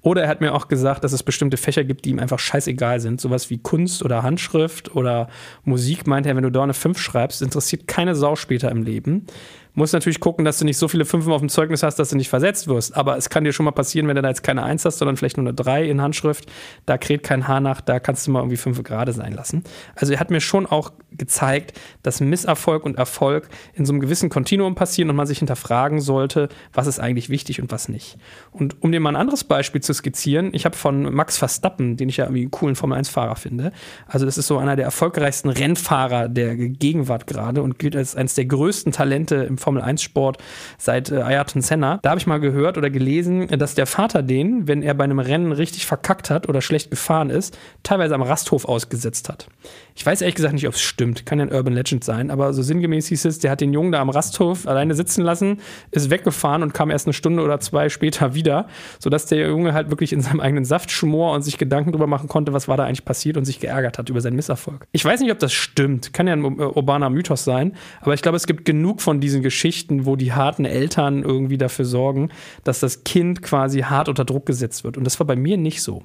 Oder 0.00 0.22
er 0.22 0.28
hat 0.28 0.40
mir 0.40 0.54
auch 0.54 0.68
gesagt, 0.68 1.04
dass 1.04 1.12
es 1.12 1.22
bestimmte 1.22 1.58
Fächer 1.58 1.84
gibt, 1.84 2.06
die 2.06 2.10
ihm 2.10 2.18
einfach 2.18 2.38
scheißegal 2.38 2.98
sind. 2.98 3.20
Sowas 3.20 3.50
wie 3.50 3.58
Kunst 3.58 4.02
oder 4.02 4.22
Handschrift 4.22 4.96
oder 4.96 5.28
Musik, 5.64 6.06
meint 6.06 6.26
er, 6.26 6.34
wenn 6.34 6.44
du 6.44 6.50
da 6.50 6.62
eine 6.62 6.72
5 6.72 6.98
schreibst, 6.98 7.42
interessiert 7.42 7.86
keine 7.86 8.14
Sau 8.14 8.36
später 8.36 8.70
im 8.70 8.82
Leben. 8.82 9.26
Muss 9.74 9.92
natürlich 9.92 10.18
gucken, 10.18 10.44
dass 10.44 10.58
du 10.58 10.64
nicht 10.64 10.78
so 10.78 10.88
viele 10.88 11.04
Fünfen 11.04 11.32
auf 11.32 11.40
dem 11.40 11.48
Zeugnis 11.48 11.82
hast, 11.82 11.96
dass 11.96 12.10
du 12.10 12.16
nicht 12.16 12.28
versetzt 12.28 12.66
wirst. 12.66 12.96
Aber 12.96 13.16
es 13.16 13.30
kann 13.30 13.44
dir 13.44 13.52
schon 13.52 13.64
mal 13.64 13.70
passieren, 13.70 14.08
wenn 14.08 14.16
du 14.16 14.22
da 14.22 14.28
jetzt 14.28 14.42
keine 14.42 14.64
Eins 14.64 14.84
hast, 14.84 14.98
sondern 14.98 15.16
vielleicht 15.16 15.36
nur 15.36 15.46
eine 15.46 15.54
Drei 15.54 15.84
in 15.84 16.00
Handschrift. 16.00 16.46
Da 16.86 16.98
kräht 16.98 17.22
kein 17.22 17.46
Haar 17.46 17.60
nach, 17.60 17.80
da 17.80 18.00
kannst 18.00 18.26
du 18.26 18.32
mal 18.32 18.40
irgendwie 18.40 18.56
fünf 18.56 18.82
gerade 18.82 19.12
sein 19.12 19.32
lassen. 19.32 19.62
Also 19.94 20.12
er 20.12 20.20
hat 20.20 20.30
mir 20.30 20.40
schon 20.40 20.66
auch 20.66 20.92
gezeigt, 21.12 21.78
dass 22.02 22.20
Misserfolg 22.20 22.84
und 22.84 22.98
Erfolg 22.98 23.48
in 23.74 23.86
so 23.86 23.92
einem 23.92 24.00
gewissen 24.00 24.28
Kontinuum 24.28 24.74
passieren 24.74 25.10
und 25.10 25.16
man 25.16 25.26
sich 25.26 25.38
hinterfragen 25.38 26.00
sollte, 26.00 26.48
was 26.72 26.86
ist 26.86 26.98
eigentlich 26.98 27.09
wichtig 27.14 27.60
und 27.60 27.70
was 27.70 27.88
nicht. 27.88 28.16
Und 28.52 28.82
um 28.82 28.92
dir 28.92 29.00
mal 29.00 29.10
ein 29.10 29.16
anderes 29.16 29.44
Beispiel 29.44 29.80
zu 29.80 29.92
skizzieren, 29.92 30.50
ich 30.52 30.64
habe 30.64 30.76
von 30.76 31.12
Max 31.14 31.38
Verstappen, 31.38 31.96
den 31.96 32.08
ich 32.08 32.16
ja 32.16 32.24
irgendwie 32.24 32.42
einen 32.42 32.50
coolen 32.50 32.76
Formel-1-Fahrer 32.76 33.36
finde, 33.36 33.72
also 34.06 34.26
das 34.26 34.38
ist 34.38 34.46
so 34.46 34.58
einer 34.58 34.76
der 34.76 34.84
erfolgreichsten 34.84 35.48
Rennfahrer 35.48 36.28
der 36.28 36.56
Gegenwart 36.56 37.26
gerade 37.26 37.62
und 37.62 37.78
gilt 37.78 37.96
als 37.96 38.16
eines 38.16 38.34
der 38.34 38.46
größten 38.46 38.92
Talente 38.92 39.36
im 39.36 39.58
Formel-1-Sport 39.58 40.38
seit 40.78 41.10
äh, 41.10 41.16
Ayrton 41.16 41.62
Senna. 41.62 41.98
Da 42.02 42.10
habe 42.10 42.20
ich 42.20 42.26
mal 42.26 42.40
gehört 42.40 42.78
oder 42.78 42.90
gelesen, 42.90 43.46
dass 43.48 43.74
der 43.74 43.86
Vater 43.86 44.22
den, 44.22 44.68
wenn 44.68 44.82
er 44.82 44.94
bei 44.94 45.04
einem 45.04 45.18
Rennen 45.18 45.52
richtig 45.52 45.86
verkackt 45.86 46.30
hat 46.30 46.48
oder 46.48 46.60
schlecht 46.60 46.90
gefahren 46.90 47.30
ist, 47.30 47.56
teilweise 47.82 48.14
am 48.14 48.22
Rasthof 48.22 48.64
ausgesetzt 48.64 49.28
hat. 49.28 49.48
Ich 49.94 50.06
weiß 50.06 50.22
ehrlich 50.22 50.34
gesagt 50.34 50.54
nicht, 50.54 50.66
ob 50.66 50.74
es 50.74 50.80
stimmt. 50.80 51.26
Kann 51.26 51.38
ja 51.38 51.46
ein 51.46 51.52
Urban 51.52 51.74
Legend 51.74 52.04
sein, 52.04 52.30
aber 52.30 52.52
so 52.52 52.62
sinngemäß 52.62 53.08
hieß 53.08 53.24
es, 53.26 53.38
der 53.38 53.50
hat 53.50 53.60
den 53.60 53.72
Jungen 53.72 53.92
da 53.92 54.00
am 54.00 54.10
Rasthof 54.10 54.66
alleine 54.66 54.94
sitzen 54.94 55.22
lassen, 55.22 55.60
ist 55.90 56.10
weggefahren 56.10 56.62
und 56.62 56.74
kam 56.74 56.89
erst 56.90 57.06
eine 57.06 57.12
Stunde 57.12 57.42
oder 57.42 57.60
zwei 57.60 57.88
später 57.88 58.34
wieder, 58.34 58.66
sodass 58.98 59.26
der 59.26 59.48
Junge 59.48 59.72
halt 59.72 59.90
wirklich 59.90 60.12
in 60.12 60.20
seinem 60.20 60.40
eigenen 60.40 60.64
Saft 60.64 60.90
schmor 60.90 61.34
und 61.34 61.42
sich 61.42 61.58
Gedanken 61.58 61.92
darüber 61.92 62.06
machen 62.06 62.28
konnte, 62.28 62.52
was 62.52 62.68
war 62.68 62.76
da 62.76 62.84
eigentlich 62.84 63.04
passiert 63.04 63.36
und 63.36 63.44
sich 63.44 63.60
geärgert 63.60 63.98
hat 63.98 64.08
über 64.08 64.20
seinen 64.20 64.36
Misserfolg. 64.36 64.86
Ich 64.92 65.04
weiß 65.04 65.20
nicht, 65.20 65.32
ob 65.32 65.38
das 65.38 65.52
stimmt. 65.52 66.12
Kann 66.12 66.26
ja 66.26 66.34
ein 66.34 66.44
äh, 66.44 66.62
urbaner 66.62 67.10
Mythos 67.10 67.44
sein, 67.44 67.74
aber 68.00 68.14
ich 68.14 68.22
glaube, 68.22 68.36
es 68.36 68.46
gibt 68.46 68.64
genug 68.64 69.00
von 69.02 69.20
diesen 69.20 69.42
Geschichten, 69.42 70.06
wo 70.06 70.16
die 70.16 70.32
harten 70.32 70.64
Eltern 70.64 71.22
irgendwie 71.22 71.58
dafür 71.58 71.84
sorgen, 71.84 72.30
dass 72.64 72.80
das 72.80 73.04
Kind 73.04 73.42
quasi 73.42 73.80
hart 73.80 74.08
unter 74.08 74.24
Druck 74.24 74.46
gesetzt 74.46 74.84
wird. 74.84 74.96
Und 74.96 75.04
das 75.04 75.18
war 75.20 75.26
bei 75.26 75.36
mir 75.36 75.56
nicht 75.56 75.82
so. 75.82 76.02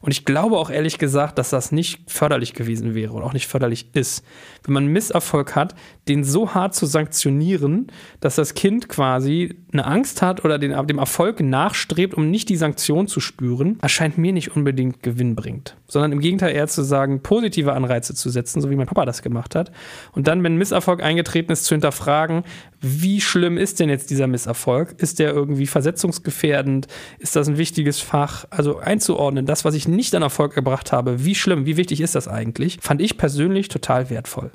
Und 0.00 0.12
ich 0.12 0.24
glaube 0.24 0.56
auch 0.56 0.70
ehrlich 0.70 0.98
gesagt, 0.98 1.38
dass 1.38 1.50
das 1.50 1.72
nicht 1.72 2.10
förderlich 2.10 2.54
gewesen 2.54 2.94
wäre 2.94 3.12
oder 3.12 3.26
auch 3.26 3.32
nicht 3.32 3.48
förderlich 3.48 3.90
ist. 3.94 4.24
Wenn 4.62 4.74
man 4.74 4.86
Misserfolg 4.86 5.56
hat, 5.56 5.74
den 6.06 6.24
so 6.24 6.54
hart 6.54 6.74
zu 6.74 6.86
sanktionieren, 6.86 7.88
dass 8.20 8.36
das 8.36 8.54
Kind 8.54 8.88
quasi 8.88 9.56
eine 9.72 9.84
Angst 9.84 10.22
hat 10.22 10.44
oder 10.44 10.58
den, 10.58 10.74
dem 10.86 10.98
Erfolg 10.98 11.40
nachstrebt, 11.40 12.14
um 12.14 12.30
nicht 12.30 12.48
die 12.48 12.56
Sanktion 12.56 13.06
zu 13.06 13.20
spüren, 13.20 13.78
erscheint 13.82 14.16
mir 14.16 14.32
nicht 14.32 14.56
unbedingt 14.56 15.02
gewinnbringend. 15.02 15.76
Sondern 15.86 16.12
im 16.12 16.20
Gegenteil 16.20 16.54
eher 16.54 16.68
zu 16.68 16.82
sagen, 16.82 17.22
positive 17.22 17.72
Anreize 17.74 18.14
zu 18.14 18.30
setzen, 18.30 18.60
so 18.60 18.70
wie 18.70 18.76
mein 18.76 18.86
Papa 18.86 19.04
das 19.04 19.22
gemacht 19.22 19.54
hat. 19.54 19.70
Und 20.12 20.26
dann, 20.26 20.42
wenn 20.42 20.56
Misserfolg 20.56 21.02
eingetreten 21.02 21.52
ist, 21.52 21.64
zu 21.64 21.74
hinterfragen, 21.74 22.44
wie 22.80 23.20
schlimm 23.20 23.58
ist 23.58 23.80
denn 23.80 23.88
jetzt 23.88 24.10
dieser 24.10 24.26
Misserfolg? 24.26 24.94
Ist 24.98 25.18
der 25.18 25.32
irgendwie 25.32 25.66
versetzungsgefährdend? 25.66 26.86
Ist 27.18 27.36
das 27.36 27.48
ein 27.48 27.58
wichtiges 27.58 28.00
Fach? 28.00 28.46
Also 28.50 28.78
einzuordnen, 28.78 29.44
das, 29.44 29.64
was 29.64 29.74
ich 29.74 29.86
nicht 29.86 30.14
an 30.14 30.22
Erfolg 30.22 30.54
gebracht 30.54 30.92
habe, 30.92 31.24
wie 31.24 31.34
schlimm, 31.34 31.66
wie 31.66 31.76
wichtig 31.76 32.00
ist 32.00 32.14
das 32.14 32.28
eigentlich, 32.28 32.78
fand 32.80 33.02
ich 33.02 33.18
persönlich 33.18 33.68
total 33.68 34.08
wertvoll. 34.10 34.50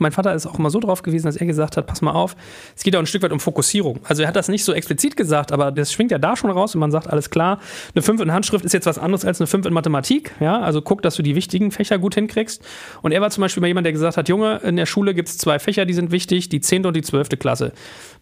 Mein 0.00 0.12
Vater 0.12 0.34
ist 0.34 0.46
auch 0.46 0.58
immer 0.58 0.70
so 0.70 0.80
drauf 0.80 1.02
gewesen, 1.02 1.26
dass 1.26 1.36
er 1.36 1.46
gesagt 1.46 1.76
hat, 1.76 1.86
pass 1.86 2.02
mal 2.02 2.12
auf, 2.12 2.36
es 2.76 2.82
geht 2.82 2.94
auch 2.96 3.00
ein 3.00 3.06
Stück 3.06 3.22
weit 3.22 3.32
um 3.32 3.40
Fokussierung. 3.40 4.00
Also 4.04 4.22
er 4.22 4.28
hat 4.28 4.36
das 4.36 4.48
nicht 4.48 4.64
so 4.64 4.72
explizit 4.72 5.16
gesagt, 5.16 5.52
aber 5.52 5.72
das 5.72 5.92
schwingt 5.92 6.10
ja 6.10 6.18
da 6.18 6.36
schon 6.36 6.50
raus 6.50 6.74
und 6.74 6.80
man 6.80 6.90
sagt, 6.90 7.08
alles 7.08 7.30
klar, 7.30 7.60
eine 7.94 8.02
5 8.02 8.20
in 8.20 8.32
Handschrift 8.32 8.64
ist 8.64 8.72
jetzt 8.72 8.86
was 8.86 8.98
anderes 8.98 9.24
als 9.24 9.40
eine 9.40 9.46
5 9.46 9.66
in 9.66 9.72
Mathematik. 9.72 10.32
Ja, 10.40 10.60
also 10.60 10.82
guck, 10.82 11.02
dass 11.02 11.16
du 11.16 11.22
die 11.22 11.34
wichtigen 11.34 11.70
Fächer 11.70 11.98
gut 11.98 12.14
hinkriegst. 12.14 12.62
Und 13.02 13.12
er 13.12 13.20
war 13.20 13.30
zum 13.30 13.42
Beispiel 13.42 13.60
mal 13.60 13.68
jemand, 13.68 13.86
der 13.86 13.92
gesagt 13.92 14.16
hat, 14.16 14.28
Junge, 14.28 14.56
in 14.64 14.76
der 14.76 14.86
Schule 14.86 15.14
gibt 15.14 15.28
es 15.28 15.38
zwei 15.38 15.58
Fächer, 15.58 15.86
die 15.86 15.94
sind 15.94 16.10
wichtig, 16.10 16.48
die 16.48 16.60
10. 16.60 16.86
und 16.86 16.96
die 16.96 17.02
12. 17.02 17.30
Klasse, 17.38 17.72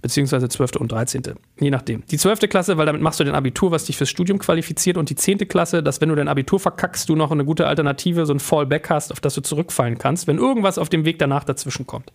beziehungsweise 0.03 0.49
12. 0.49 0.77
und 0.77 0.93
13. 0.93 1.23
Je 1.61 1.71
nachdem. 1.71 2.05
Die 2.07 2.19
12. 2.19 2.41
Klasse, 2.49 2.79
weil 2.79 2.87
damit 2.87 3.01
machst 3.01 3.21
du 3.21 3.25
dein 3.25 3.37
Abitur, 3.37 3.71
was 3.71 3.85
dich 3.85 3.97
fürs 3.97 4.11
Studium 4.11 4.41
qualifiziert 4.41 4.97
und 4.97 5.09
die 5.09 5.15
10. 5.15 5.39
Klasse, 5.47 5.85
dass 5.85 6.01
wenn 6.01 6.09
du 6.09 6.17
dein 6.17 6.27
Abitur 6.27 6.59
verkackst, 6.59 7.09
du 7.09 7.15
noch 7.15 7.31
eine 7.31 7.45
gute 7.45 7.69
Alternative, 7.69 8.27
so 8.27 8.35
ein 8.35 8.41
Fallback 8.41 8.91
hast, 8.91 9.13
auf 9.13 9.21
das 9.21 9.35
du 9.35 9.41
zurückfallen 9.41 9.97
kannst, 9.97 10.27
wenn 10.27 10.39
irgendwas 10.39 10.79
auf 10.79 10.89
dem 10.89 11.05
Weg 11.05 11.21
danach 11.21 11.45
dazwischen 11.45 11.87
kommt. 11.87 12.13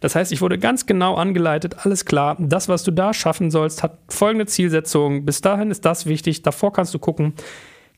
Das 0.00 0.14
heißt, 0.14 0.32
ich 0.32 0.40
wurde 0.40 0.58
ganz 0.58 0.86
genau 0.86 1.16
angeleitet, 1.16 1.76
alles 1.84 2.06
klar, 2.06 2.36
das, 2.38 2.70
was 2.70 2.82
du 2.82 2.90
da 2.90 3.12
schaffen 3.12 3.50
sollst, 3.50 3.82
hat 3.82 3.98
folgende 4.08 4.46
Zielsetzung. 4.46 5.26
Bis 5.26 5.42
dahin 5.42 5.70
ist 5.70 5.84
das 5.84 6.06
wichtig, 6.06 6.40
davor 6.40 6.72
kannst 6.72 6.94
du 6.94 6.98
gucken, 6.98 7.34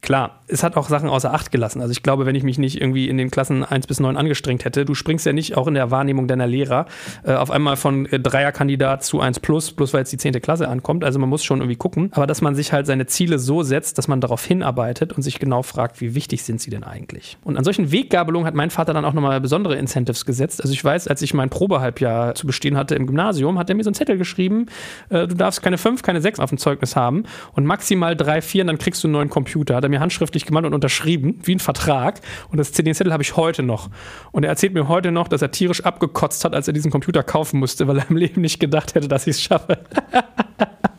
Klar, 0.02 0.40
es 0.48 0.62
hat 0.62 0.76
auch 0.76 0.88
Sachen 0.88 1.10
außer 1.10 1.32
Acht 1.32 1.52
gelassen. 1.52 1.82
Also 1.82 1.92
ich 1.92 2.02
glaube, 2.02 2.24
wenn 2.24 2.34
ich 2.34 2.42
mich 2.42 2.56
nicht 2.56 2.80
irgendwie 2.80 3.08
in 3.08 3.18
den 3.18 3.30
Klassen 3.30 3.62
1 3.62 3.86
bis 3.86 4.00
9 4.00 4.16
angestrengt 4.16 4.64
hätte, 4.64 4.86
du 4.86 4.94
springst 4.94 5.26
ja 5.26 5.34
nicht 5.34 5.58
auch 5.58 5.66
in 5.66 5.74
der 5.74 5.90
Wahrnehmung 5.90 6.26
deiner 6.26 6.46
Lehrer 6.46 6.86
äh, 7.22 7.34
auf 7.34 7.50
einmal 7.50 7.76
von 7.76 8.06
äh, 8.06 8.18
Dreierkandidat 8.18 9.04
zu 9.04 9.20
1 9.20 9.40
plus, 9.40 9.72
bloß 9.72 9.92
weil 9.92 10.00
jetzt 10.00 10.12
die 10.12 10.16
10. 10.16 10.40
Klasse 10.40 10.68
ankommt. 10.68 11.04
Also 11.04 11.18
man 11.18 11.28
muss 11.28 11.44
schon 11.44 11.58
irgendwie 11.60 11.76
gucken. 11.76 12.10
Aber 12.12 12.26
dass 12.26 12.40
man 12.40 12.54
sich 12.54 12.72
halt 12.72 12.86
seine 12.86 13.06
Ziele 13.06 13.38
so 13.38 13.62
setzt, 13.62 13.98
dass 13.98 14.08
man 14.08 14.22
darauf 14.22 14.44
hinarbeitet 14.44 15.12
und 15.12 15.22
sich 15.22 15.38
genau 15.38 15.62
fragt, 15.62 16.00
wie 16.00 16.14
wichtig 16.14 16.44
sind 16.44 16.62
sie 16.62 16.70
denn 16.70 16.82
eigentlich? 16.82 17.36
Und 17.44 17.58
an 17.58 17.64
solchen 17.64 17.92
Weggabelungen 17.92 18.46
hat 18.46 18.54
mein 18.54 18.70
Vater 18.70 18.94
dann 18.94 19.04
auch 19.04 19.12
nochmal 19.12 19.40
besondere 19.42 19.76
Incentives 19.76 20.24
gesetzt. 20.24 20.62
Also 20.62 20.72
ich 20.72 20.82
weiß, 20.82 21.08
als 21.08 21.20
ich 21.20 21.34
mein 21.34 21.50
Probehalbjahr 21.50 22.34
zu 22.34 22.46
bestehen 22.46 22.78
hatte 22.78 22.94
im 22.94 23.06
Gymnasium, 23.06 23.58
hat 23.58 23.68
er 23.68 23.76
mir 23.76 23.84
so 23.84 23.90
einen 23.90 23.94
Zettel 23.94 24.16
geschrieben, 24.16 24.66
äh, 25.10 25.26
du 25.26 25.34
darfst 25.34 25.62
keine 25.62 25.76
5, 25.76 26.02
keine 26.02 26.22
6 26.22 26.40
auf 26.40 26.48
dem 26.48 26.58
Zeugnis 26.58 26.96
haben 26.96 27.24
und 27.52 27.66
maximal 27.66 28.16
3, 28.16 28.40
4, 28.40 28.64
dann 28.64 28.78
kriegst 28.78 29.04
du 29.04 29.08
einen 29.08 29.12
neuen 29.12 29.28
Computer. 29.28 29.76
Hat 29.76 29.89
mir 29.90 30.00
handschriftlich 30.00 30.46
gemalt 30.46 30.66
und 30.66 30.74
unterschrieben, 30.74 31.38
wie 31.42 31.54
ein 31.54 31.60
Vertrag. 31.60 32.20
Und 32.50 32.58
das 32.58 32.72
CD-Zettel 32.72 33.12
habe 33.12 33.22
ich 33.22 33.36
heute 33.36 33.62
noch. 33.62 33.90
Und 34.32 34.44
er 34.44 34.50
erzählt 34.50 34.74
mir 34.74 34.88
heute 34.88 35.12
noch, 35.12 35.28
dass 35.28 35.42
er 35.42 35.50
tierisch 35.50 35.84
abgekotzt 35.84 36.44
hat, 36.44 36.54
als 36.54 36.66
er 36.66 36.72
diesen 36.72 36.90
Computer 36.90 37.22
kaufen 37.22 37.58
musste, 37.58 37.86
weil 37.88 37.98
er 37.98 38.10
im 38.10 38.16
Leben 38.16 38.40
nicht 38.40 38.60
gedacht 38.60 38.94
hätte, 38.94 39.08
dass 39.08 39.26
ich 39.26 39.36
es 39.36 39.42
schaffe. 39.42 39.78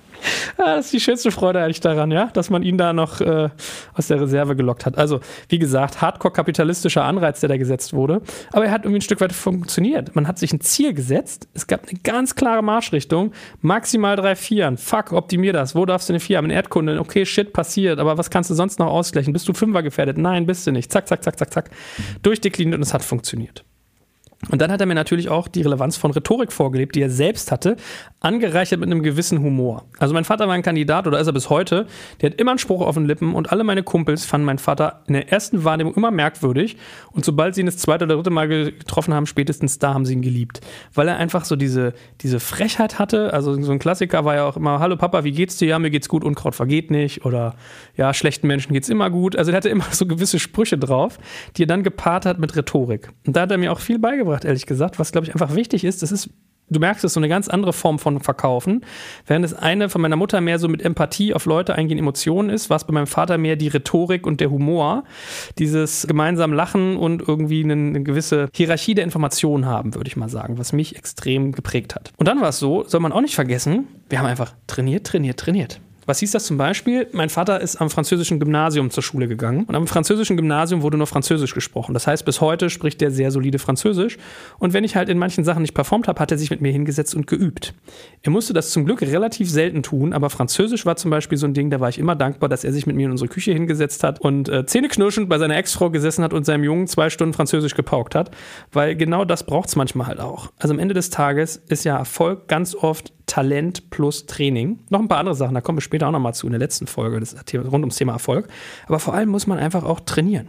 das 0.58 0.86
ist 0.86 0.94
die 0.94 1.00
schönste 1.00 1.32
Freude 1.32 1.62
eigentlich 1.62 1.80
daran, 1.80 2.12
ja, 2.12 2.28
dass 2.28 2.50
man 2.50 2.64
ihn 2.64 2.78
da 2.78 2.94
noch 2.94 3.22
äh, 3.22 3.50
aus 3.94 4.08
der 4.08 4.22
Reserve 4.22 4.56
gelockt 4.56 4.86
hat. 4.86 4.98
Also, 4.98 5.20
wie 5.50 5.60
gesagt, 5.60 6.02
hardcore-kapitalistischer 6.02 7.04
Anreiz, 7.04 7.40
der 7.40 7.50
da 7.50 7.58
gesetzt 7.58 7.94
wurde. 7.94 8.22
Aber 8.52 8.66
er 8.66 8.72
hat 8.72 8.84
irgendwie 8.84 9.00
ein 9.00 9.02
Stück 9.02 9.22
weit 9.22 9.34
funktioniert. 9.34 10.16
Man 10.16 10.28
hat 10.28 10.40
sich 10.40 10.54
ein 10.54 10.62
Ziel 10.62 10.94
gesetzt. 10.94 11.48
Es 11.54 11.68
gab 11.68 11.88
eine 11.88 12.00
ganz 12.00 12.36
klare 12.36 12.62
Marschrichtung. 12.62 13.32
Maximal 13.62 14.16
drei 14.16 14.36
Vieren. 14.36 14.78
Fuck, 14.78 15.12
optimier 15.14 15.54
das. 15.54 15.76
Wo 15.76 15.86
darfst 15.86 16.10
du 16.10 16.14
eine 16.14 16.20
Vier 16.20 16.38
haben? 16.38 16.46
In 16.46 16.52
Erdkunde. 16.52 17.00
Okay, 17.00 17.26
shit, 17.26 17.54
passiert. 17.54 18.00
Aber 18.00 18.18
was 18.18 18.30
kannst 18.30 18.50
du 18.50 18.54
sonst 18.54 18.80
noch 18.80 18.88
ausgleichen? 18.88 19.34
Bist 19.34 19.48
du 19.48 19.54
Fünfer 19.54 19.84
gefährdet? 19.84 20.18
Nein, 20.18 20.46
bist 20.46 20.66
du 20.68 20.72
nicht. 20.72 20.92
Zack, 20.92 21.08
zack, 21.08 21.24
zack, 21.24 21.38
zack, 21.38 21.54
zack. 21.54 21.70
Durchdekliniert 22.22 22.76
und 22.76 22.82
es 22.82 22.94
hat 22.94 23.04
funktioniert. 23.04 23.64
Und 24.50 24.60
dann 24.60 24.72
hat 24.72 24.82
er 24.82 24.88
mir 24.88 24.96
natürlich 24.96 25.30
auch 25.30 25.48
die 25.48 25.62
Relevanz 25.62 25.98
von 25.98 26.12
Rhetorik 26.12 26.52
vorgelebt, 26.52 26.96
die 26.96 27.02
er 27.02 27.12
selbst 27.12 27.52
hatte, 27.52 27.76
angereichert 28.22 28.80
mit 28.80 28.90
einem 28.90 29.04
gewissen 29.04 29.40
Humor. 29.40 29.86
Also 30.00 30.14
mein 30.14 30.26
Vater 30.26 30.48
war 30.48 30.56
ein 30.56 30.64
Kandidat 30.64 31.06
oder 31.08 31.20
ist 31.20 31.28
er 31.28 31.34
bis 31.34 31.50
heute, 31.50 31.86
der 32.22 32.32
hat 32.32 32.40
immer 32.40 32.52
einen 32.52 32.58
Spruch 32.58 32.82
auf 32.82 32.96
den 32.96 33.06
Lippen 33.06 33.36
und 33.36 33.52
alle 33.52 33.64
meine 33.64 33.84
Kumpels 33.84 34.26
fanden 34.26 34.46
meinen 34.46 34.58
Vater 34.58 35.02
in 35.08 35.14
der 35.14 35.32
ersten 35.32 35.64
Wahrnehmung 35.64 35.94
immer 35.96 36.10
merkwürdig 36.10 36.78
und 37.12 37.26
sobald 37.26 37.54
sie 37.54 37.62
ihn 37.62 37.66
das 37.68 37.78
zweite 37.78 38.06
oder 38.06 38.16
dritte 38.16 38.32
Mal 38.32 38.48
getroffen 38.48 39.14
haben, 39.14 39.26
spätestens 39.26 39.78
da 39.80 39.94
haben 39.94 40.06
sie 40.06 40.14
ihn 40.14 40.22
geliebt. 40.22 40.62
Weil 40.94 41.08
er 41.08 41.18
einfach 41.18 41.46
so 41.46 41.56
diese, 41.56 41.94
diese 42.22 42.40
Frechheit 42.40 43.00
hatte, 43.00 43.34
also 43.34 43.60
so 43.62 43.72
ein 43.72 43.80
Klassiker 43.80 44.26
war 44.26 44.36
ja 44.36 44.46
auch 44.46 44.58
immer, 44.58 44.80
hallo 44.80 44.98
Papa, 44.98 45.24
wie 45.24 45.32
geht's 45.32 45.58
dir? 45.58 45.68
Ja, 45.68 45.80
mir 45.80 45.90
geht's 45.90 46.10
gut, 46.10 46.24
Unkraut 46.24 46.56
vergeht 46.56 46.92
nicht 46.92 47.26
oder 47.26 47.56
ja, 47.98 48.14
schlechten 48.14 48.48
Menschen 48.48 48.74
geht's 48.74 48.90
immer 48.90 49.10
gut. 49.10 49.36
Also 49.36 49.52
er 49.52 49.58
hatte 49.58 49.70
immer 49.70 49.86
so 49.92 50.06
gewisse 50.06 50.40
Sprüche 50.40 50.78
drauf, 50.78 51.18
die 51.58 51.64
er 51.64 51.68
dann 51.68 51.84
gepaart 51.84 52.26
hat 52.26 52.40
mit 52.40 52.56
Rhetorik. 52.56 53.10
Und 53.26 53.36
da 53.36 53.42
hat 53.42 53.52
er 53.52 53.58
mir 53.58 53.72
auch 53.72 53.80
viel 53.80 53.98
beigebracht, 53.98 54.31
ehrlich 54.46 54.66
gesagt, 54.66 55.00
was 55.00 55.12
glaube 55.12 55.28
ich 55.28 55.34
einfach 55.34 55.56
wichtig 55.56 55.84
ist, 55.84 56.02
das 56.02 56.12
ist 56.12 56.30
du 56.72 56.80
merkst 56.80 57.04
es, 57.04 57.14
so 57.14 57.20
eine 57.20 57.30
ganz 57.30 57.48
andere 57.48 57.74
Form 57.74 58.00
von 58.00 58.20
Verkaufen. 58.20 58.84
Während 59.28 59.46
es 59.46 59.54
eine 59.54 59.90
von 59.90 60.02
meiner 60.02 60.16
Mutter 60.16 60.42
mehr 60.42 60.58
so 60.58 60.68
mit 60.68 60.82
Empathie 60.82 61.34
auf 61.34 61.46
Leute 61.46 61.76
eingehen, 61.76 62.00
Emotionen 62.00 62.50
ist, 62.50 62.70
war 62.70 62.78
es 62.78 62.86
bei 62.86 62.94
meinem 62.94 63.08
Vater 63.08 63.38
mehr 63.38 63.56
die 63.56 63.68
Rhetorik 63.68 64.26
und 64.26 64.40
der 64.40 64.50
Humor. 64.50 65.04
Dieses 65.60 66.08
gemeinsam 66.08 66.54
Lachen 66.54 66.98
und 66.98 67.28
irgendwie 67.28 67.64
eine, 67.64 67.74
eine 67.74 68.04
gewisse 68.04 68.50
Hierarchie 68.54 68.96
der 68.96 69.04
Informationen 69.04 69.66
haben, 69.66 69.94
würde 69.94 70.08
ich 70.08 70.16
mal 70.16 70.30
sagen, 70.30 70.58
was 70.58 70.74
mich 70.74 70.96
extrem 70.96 71.52
geprägt 71.52 71.94
hat. 71.94 72.12
Und 72.18 72.28
dann 72.28 72.42
war 72.42 72.50
es 72.50 72.60
so, 72.60 72.86
soll 72.88 73.02
man 73.02 73.12
auch 73.12 73.22
nicht 73.22 73.36
vergessen, 73.36 73.88
wir 74.10 74.20
haben 74.20 74.26
einfach 74.26 74.54
trainiert, 74.68 75.06
trainiert, 75.06 75.40
trainiert. 75.40 75.82
Was 76.08 76.20
hieß 76.20 76.32
das 76.32 76.46
zum 76.46 76.58
Beispiel? 76.58 77.08
Mein 77.12 77.30
Vater 77.30 77.62
ist 77.62 77.76
am 77.78 77.90
französischen 77.90 78.40
Gymnasium 78.40 78.90
zur 78.90 79.04
Schule 79.04 79.28
gegangen 79.28 79.66
und 79.66 79.76
am 79.76 79.86
französischen 79.86 80.36
Gymnasium 80.36 80.82
wurde 80.82 80.98
nur 80.98 81.06
Französisch 81.06 81.54
gesprochen. 81.54 81.94
Das 81.94 82.08
heißt, 82.08 82.26
bis 82.26 82.42
heute 82.42 82.70
spricht 82.70 83.02
er 83.02 83.12
sehr 83.12 83.30
solide 83.30 83.60
Französisch. 83.60 84.18
Und 84.58 84.74
wenn 84.74 84.84
ich 84.84 84.96
halt 84.96 85.10
in 85.10 85.20
manchen 85.20 85.44
Sachen 85.44 85.62
nicht 85.62 85.76
performt 85.76 86.08
habe, 86.08 86.20
hat 86.20 86.32
er 86.32 86.38
sich 86.38 86.50
mit 86.50 86.62
mir 86.62 86.72
hingesetzt 86.72 87.14
und 87.14 87.28
geübt. 87.28 87.74
Er 88.24 88.32
musste 88.32 88.54
das 88.54 88.72
zum 88.72 88.86
Glück 88.86 89.02
relativ 89.02 89.50
selten 89.50 89.84
tun, 89.84 90.14
aber 90.14 90.30
Französisch 90.30 90.86
war 90.86 90.96
zum 90.96 91.12
Beispiel 91.12 91.38
so 91.38 91.46
ein 91.46 91.54
Ding, 91.54 91.70
da 91.70 91.80
war 91.80 91.90
ich 91.90 92.00
immer 92.00 92.16
dankbar, 92.16 92.50
dass 92.50 92.64
er 92.64 92.74
sich 92.74 92.88
mit 92.88 92.96
mir 92.96 93.06
in 93.06 93.12
unsere 93.12 93.30
Küche 93.30 93.52
hingesetzt 93.52 94.04
hat 94.04 94.20
und 94.20 94.50
äh, 94.50 94.66
zähneknirschend 94.66 95.30
bei 95.30 95.38
seiner 95.38 95.58
Ex-Frau 95.58 95.92
gesessen 95.92 96.24
hat 96.24 96.34
und 96.34 96.46
seinem 96.46 96.64
Jungen 96.64 96.88
zwei 96.88 97.10
Stunden 97.10 97.34
Französisch 97.34 97.76
gepaukt 97.76 98.16
hat. 98.16 98.32
Weil 98.72 98.96
genau 98.96 99.24
das 99.24 99.46
braucht 99.46 99.70
es 99.70 99.76
manchmal 99.76 100.08
halt 100.08 100.20
auch. 100.20 100.52
Also 100.58 100.74
am 100.74 100.80
Ende 100.80 100.94
des 100.94 101.12
Tages 101.12 101.58
ist 101.68 101.84
ja 101.84 101.98
Erfolg 101.98 102.48
ganz 102.48 102.76
oft 102.76 103.14
Talent 103.32 103.90
plus 103.92 104.26
Training. 104.26 104.80
Noch 104.90 105.00
ein 105.00 105.08
paar 105.08 105.20
andere 105.20 105.36
Sachen, 105.36 105.54
da 105.54 105.62
kommen 105.62 105.78
wir 105.78 105.82
später 105.82 106.06
auch 106.06 106.12
nochmal 106.12 106.34
zu 106.34 106.48
in 106.48 106.52
der 106.52 106.60
letzten 106.60 106.86
Folge 106.86 107.18
das 107.22 107.34
rund 107.54 107.76
ums 107.76 107.96
Thema 107.96 108.12
Erfolg. 108.12 108.50
Aber 108.88 109.00
vor 109.00 109.14
allem 109.14 109.30
muss 109.30 109.48
man 109.48 109.58
einfach 109.58 109.86
auch 109.86 110.02
trainieren. 110.02 110.48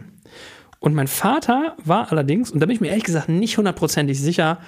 Und 0.81 0.93
mein 0.93 1.07
Vater 1.07 1.77
war 1.85 2.11
allerdings, 2.11 2.51
und 2.51 2.59
da 2.59 2.65
bin 2.65 2.75
ich 2.75 2.81
mir 2.81 2.89
ehrlich 2.89 3.05
gesagt 3.05 3.29
nicht 3.29 3.57
hundertprozentig 3.57 4.19
sicher, 4.19 4.59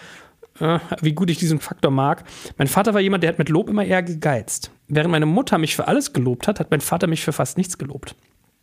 äh, 0.62 0.80
wie 1.02 1.12
gut 1.12 1.30
ich 1.30 1.40
diesen 1.40 1.60
Faktor 1.60 1.92
mag. 1.92 2.24
Mein 2.58 2.70
Vater 2.70 2.94
war 2.94 3.02
jemand, 3.02 3.22
der 3.22 3.32
hat 3.32 3.38
mit 3.38 3.50
Lob 3.50 3.70
immer 3.70 3.84
eher 3.84 4.02
gegeizt. 4.02 4.72
Während 4.88 5.12
meine 5.12 5.26
Mutter 5.26 5.58
mich 5.58 5.76
für 5.76 5.90
alles 5.90 6.14
gelobt 6.14 6.48
hat, 6.48 6.62
hat 6.62 6.72
mein 6.72 6.80
Vater 6.80 7.08
mich 7.08 7.22
für 7.22 7.34
fast 7.34 7.58
nichts 7.58 7.78
gelobt. 7.78 8.16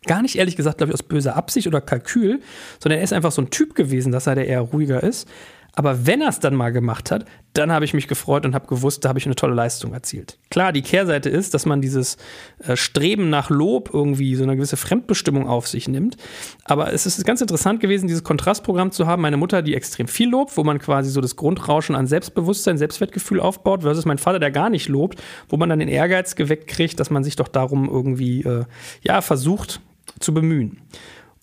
Gar 0.07 0.23
nicht 0.23 0.37
ehrlich 0.37 0.57
gesagt, 0.57 0.79
glaube 0.79 0.93
ich, 0.93 0.95
aus 0.95 1.03
böser 1.03 1.37
Absicht 1.37 1.67
oder 1.67 1.83
Kalkül, 1.83 2.41
sondern 2.79 3.01
er 3.01 3.05
ist 3.05 3.13
einfach 3.13 3.33
so 3.33 3.43
ein 3.43 3.51
Typ 3.51 3.75
gewesen, 3.75 4.13
dass 4.13 4.27
er 4.27 4.35
der 4.35 4.47
eher 4.47 4.63
ruhiger 4.63 5.03
ist. 5.03 5.29
Aber 5.75 6.07
wenn 6.07 6.21
er 6.21 6.29
es 6.29 6.39
dann 6.39 6.55
mal 6.55 6.71
gemacht 6.71 7.11
hat, 7.11 7.25
dann 7.55 7.73
habe 7.73 7.85
ich 7.85 7.95
mich 7.95 8.07
gefreut 8.07 8.45
und 8.45 8.55
habe 8.55 8.67
gewusst, 8.67 9.05
da 9.05 9.09
habe 9.09 9.19
ich 9.19 9.27
eine 9.27 9.35
tolle 9.35 9.55
Leistung 9.55 9.95
erzielt. 9.95 10.39
Klar, 10.51 10.73
die 10.73 10.83
Kehrseite 10.83 11.31
ist, 11.31 11.55
dass 11.55 11.67
man 11.67 11.81
dieses 11.81 12.19
äh, 12.59 12.77
Streben 12.77 13.31
nach 13.31 13.49
Lob 13.49 13.91
irgendwie 13.93 14.35
so 14.35 14.43
eine 14.43 14.57
gewisse 14.57 14.77
Fremdbestimmung 14.77 15.49
auf 15.49 15.69
sich 15.69 15.89
nimmt. 15.89 16.17
Aber 16.65 16.93
es 16.93 17.07
ist 17.07 17.25
ganz 17.25 17.41
interessant 17.41 17.81
gewesen, 17.81 18.07
dieses 18.07 18.25
Kontrastprogramm 18.25 18.91
zu 18.91 19.07
haben. 19.07 19.23
Meine 19.23 19.39
Mutter, 19.39 19.63
die 19.63 19.75
extrem 19.75 20.09
viel 20.09 20.29
lobt, 20.29 20.57
wo 20.57 20.65
man 20.65 20.79
quasi 20.79 21.11
so 21.11 21.21
das 21.21 21.37
Grundrauschen 21.37 21.95
an 21.95 22.07
Selbstbewusstsein, 22.07 22.77
Selbstwertgefühl 22.77 23.41
aufbaut, 23.41 23.83
versus 23.83 24.05
mein 24.05 24.19
Vater, 24.19 24.39
der 24.39 24.51
gar 24.51 24.69
nicht 24.69 24.89
lobt, 24.89 25.23
wo 25.49 25.57
man 25.57 25.69
dann 25.69 25.79
den 25.79 25.89
Ehrgeiz 25.89 26.37
geweckt 26.37 26.69
kriegt, 26.69 27.01
dass 27.01 27.11
man 27.11 27.25
sich 27.25 27.37
doch 27.37 27.49
darum 27.49 27.89
irgendwie, 27.89 28.43
äh, 28.43 28.65
ja, 29.03 29.23
versucht 29.23 29.81
zu 30.21 30.35
bemühen. 30.35 30.83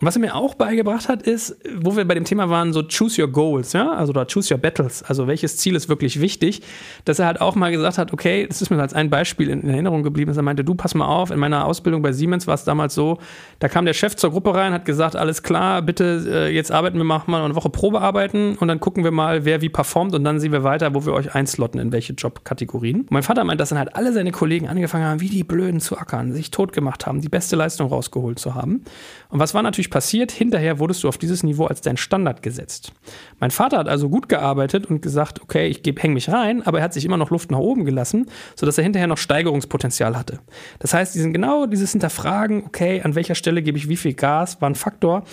Was 0.01 0.15
er 0.15 0.21
mir 0.21 0.33
auch 0.33 0.55
beigebracht 0.55 1.09
hat, 1.09 1.23
ist, 1.23 1.57
wo 1.75 1.97
wir 1.97 2.05
bei 2.05 2.13
dem 2.13 2.23
Thema 2.23 2.49
waren, 2.49 2.71
so 2.71 2.83
choose 2.83 3.21
your 3.21 3.29
goals, 3.29 3.73
ja, 3.73 3.91
also 3.91 4.13
da 4.13 4.25
choose 4.25 4.53
your 4.53 4.59
battles, 4.59 5.03
also 5.03 5.27
welches 5.27 5.57
Ziel 5.57 5.75
ist 5.75 5.89
wirklich 5.89 6.21
wichtig, 6.21 6.61
dass 7.03 7.19
er 7.19 7.25
halt 7.25 7.41
auch 7.41 7.55
mal 7.55 7.69
gesagt 7.69 7.97
hat, 7.97 8.13
okay, 8.13 8.47
das 8.47 8.61
ist 8.61 8.69
mir 8.69 8.79
als 8.79 8.93
ein 8.93 9.09
Beispiel 9.09 9.49
in 9.49 9.67
Erinnerung 9.69 10.03
geblieben, 10.03 10.29
dass 10.29 10.37
er 10.37 10.43
meinte, 10.43 10.63
du 10.63 10.73
pass 10.73 10.95
mal 10.95 11.05
auf, 11.05 11.31
in 11.31 11.39
meiner 11.39 11.65
Ausbildung 11.65 12.01
bei 12.01 12.13
Siemens 12.13 12.47
war 12.47 12.53
es 12.53 12.63
damals 12.63 12.95
so, 12.95 13.17
da 13.59 13.67
kam 13.67 13.83
der 13.83 13.93
Chef 13.93 14.15
zur 14.15 14.31
Gruppe 14.31 14.55
rein, 14.55 14.71
hat 14.71 14.85
gesagt, 14.85 15.17
alles 15.17 15.43
klar, 15.43 15.81
bitte, 15.81 16.25
äh, 16.29 16.55
jetzt 16.55 16.71
arbeiten 16.71 16.97
wir, 16.97 17.03
machen 17.03 17.29
mal 17.29 17.43
eine 17.43 17.55
Woche 17.55 17.69
Probearbeiten 17.69 18.55
und 18.57 18.69
dann 18.69 18.79
gucken 18.79 19.03
wir 19.03 19.11
mal, 19.11 19.43
wer 19.43 19.61
wie 19.61 19.69
performt 19.69 20.15
und 20.15 20.23
dann 20.23 20.39
sehen 20.39 20.53
wir 20.53 20.63
weiter, 20.63 20.93
wo 20.93 21.05
wir 21.05 21.11
euch 21.11 21.35
einslotten, 21.35 21.77
in 21.77 21.91
welche 21.91 22.13
Jobkategorien. 22.13 23.01
Und 23.01 23.11
mein 23.11 23.23
Vater 23.23 23.43
meint, 23.43 23.59
dass 23.59 23.69
dann 23.69 23.77
halt 23.77 23.95
alle 23.97 24.13
seine 24.13 24.31
Kollegen 24.31 24.69
angefangen 24.69 25.03
haben, 25.03 25.19
wie 25.19 25.29
die 25.29 25.43
Blöden 25.43 25.81
zu 25.81 25.97
ackern, 25.97 26.31
sich 26.31 26.51
tot 26.51 26.71
gemacht 26.71 27.05
haben, 27.05 27.19
die 27.19 27.29
beste 27.29 27.57
Leistung 27.57 27.89
rausgeholt 27.89 28.39
zu 28.39 28.55
haben. 28.55 28.85
Und 29.27 29.39
was 29.39 29.53
war 29.53 29.61
natürlich 29.61 29.88
natürlich 29.89 29.99
passiert, 29.99 30.31
hinterher 30.31 30.79
wurdest 30.79 31.03
du 31.03 31.07
auf 31.07 31.17
dieses 31.17 31.43
Niveau 31.43 31.65
als 31.65 31.81
dein 31.81 31.97
Standard 31.97 32.41
gesetzt. 32.41 32.93
Mein 33.39 33.51
Vater 33.51 33.77
hat 33.77 33.87
also 33.87 34.09
gut 34.09 34.29
gearbeitet 34.29 34.85
und 34.85 35.01
gesagt, 35.01 35.41
okay, 35.41 35.67
ich 35.67 35.81
hänge 35.99 36.13
mich 36.13 36.29
rein, 36.29 36.61
aber 36.65 36.79
er 36.79 36.83
hat 36.83 36.93
sich 36.93 37.05
immer 37.05 37.17
noch 37.17 37.31
Luft 37.31 37.51
nach 37.51 37.59
oben 37.59 37.85
gelassen, 37.85 38.27
sodass 38.55 38.77
er 38.77 38.83
hinterher 38.83 39.07
noch 39.07 39.17
Steigerungspotenzial 39.17 40.17
hatte. 40.17 40.39
Das 40.79 40.93
heißt, 40.93 41.15
diesen, 41.15 41.33
genau 41.33 41.65
dieses 41.65 41.91
Hinterfragen, 41.91 42.63
okay, 42.65 43.01
an 43.01 43.15
welcher 43.15 43.35
Stelle 43.35 43.61
gebe 43.61 43.77
ich 43.77 43.89
wie 43.89 43.97
viel 43.97 44.13
Gas, 44.13 44.61
war 44.61 44.69
ein 44.69 44.75
Faktor, 44.75 45.23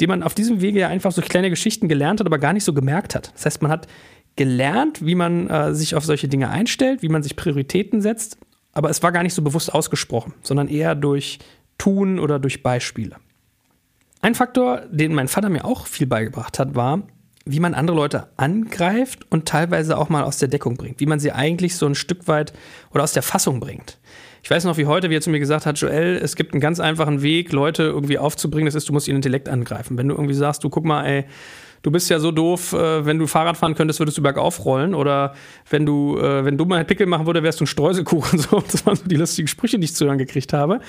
den 0.00 0.08
man 0.08 0.22
auf 0.22 0.34
diesem 0.34 0.60
Wege 0.60 0.80
ja 0.80 0.88
einfach 0.88 1.12
so 1.12 1.22
kleine 1.22 1.50
Geschichten 1.50 1.88
gelernt 1.88 2.20
hat, 2.20 2.26
aber 2.26 2.38
gar 2.38 2.52
nicht 2.52 2.64
so 2.64 2.72
gemerkt 2.72 3.14
hat. 3.14 3.32
Das 3.34 3.46
heißt, 3.46 3.62
man 3.62 3.70
hat 3.70 3.86
gelernt, 4.36 5.04
wie 5.04 5.14
man 5.14 5.48
äh, 5.48 5.74
sich 5.74 5.94
auf 5.94 6.04
solche 6.04 6.28
Dinge 6.28 6.50
einstellt, 6.50 7.02
wie 7.02 7.08
man 7.08 7.22
sich 7.22 7.36
Prioritäten 7.36 8.00
setzt, 8.00 8.38
aber 8.72 8.90
es 8.90 9.02
war 9.02 9.12
gar 9.12 9.22
nicht 9.22 9.34
so 9.34 9.42
bewusst 9.42 9.72
ausgesprochen, 9.72 10.34
sondern 10.42 10.68
eher 10.68 10.96
durch 10.96 11.38
Tun 11.78 12.18
oder 12.18 12.38
durch 12.38 12.62
Beispiele. 12.62 13.16
Ein 14.24 14.34
Faktor, 14.34 14.80
den 14.90 15.12
mein 15.12 15.28
Vater 15.28 15.50
mir 15.50 15.66
auch 15.66 15.86
viel 15.86 16.06
beigebracht 16.06 16.58
hat, 16.58 16.74
war, 16.74 17.02
wie 17.44 17.60
man 17.60 17.74
andere 17.74 17.94
Leute 17.94 18.28
angreift 18.38 19.30
und 19.30 19.46
teilweise 19.46 19.98
auch 19.98 20.08
mal 20.08 20.24
aus 20.24 20.38
der 20.38 20.48
Deckung 20.48 20.78
bringt. 20.78 20.98
Wie 20.98 21.04
man 21.04 21.20
sie 21.20 21.30
eigentlich 21.30 21.76
so 21.76 21.84
ein 21.84 21.94
Stück 21.94 22.26
weit 22.26 22.54
oder 22.90 23.02
aus 23.02 23.12
der 23.12 23.22
Fassung 23.22 23.60
bringt. 23.60 23.98
Ich 24.42 24.50
weiß 24.50 24.64
noch, 24.64 24.78
wie 24.78 24.86
heute, 24.86 25.10
wie 25.10 25.16
er 25.16 25.20
zu 25.20 25.28
mir 25.28 25.40
gesagt 25.40 25.66
hat, 25.66 25.78
Joel, 25.78 26.18
es 26.22 26.36
gibt 26.36 26.54
einen 26.54 26.62
ganz 26.62 26.80
einfachen 26.80 27.20
Weg, 27.20 27.52
Leute 27.52 27.82
irgendwie 27.82 28.16
aufzubringen. 28.16 28.64
Das 28.64 28.74
ist, 28.74 28.88
du 28.88 28.94
musst 28.94 29.08
ihren 29.08 29.16
Intellekt 29.16 29.50
angreifen. 29.50 29.98
Wenn 29.98 30.08
du 30.08 30.14
irgendwie 30.14 30.32
sagst, 30.32 30.64
du 30.64 30.70
guck 30.70 30.86
mal, 30.86 31.04
ey, 31.04 31.26
du 31.84 31.90
bist 31.90 32.10
ja 32.10 32.18
so 32.18 32.32
doof, 32.32 32.72
äh, 32.72 33.06
wenn 33.06 33.18
du 33.18 33.28
Fahrrad 33.28 33.56
fahren 33.56 33.74
könntest, 33.74 34.00
würdest 34.00 34.18
du 34.18 34.22
bergauf 34.22 34.64
rollen. 34.64 34.94
Oder 34.94 35.34
wenn 35.70 35.86
du, 35.86 36.18
äh, 36.18 36.44
wenn 36.44 36.58
du 36.58 36.64
mal 36.64 36.84
Pickel 36.84 37.06
machen 37.06 37.26
würde, 37.26 37.44
wärst 37.44 37.60
du 37.60 37.64
ein 37.64 37.68
Streuselkuchen. 37.68 38.24
So, 38.44 38.60
das 38.60 38.84
waren 38.84 38.96
so 38.96 39.04
die 39.04 39.16
lustigen 39.16 39.48
Sprüche, 39.48 39.78
die 39.78 39.84
ich 39.84 39.94
zu 39.94 40.06
hören 40.06 40.18
gekriegt 40.18 40.52
habe. 40.52 40.80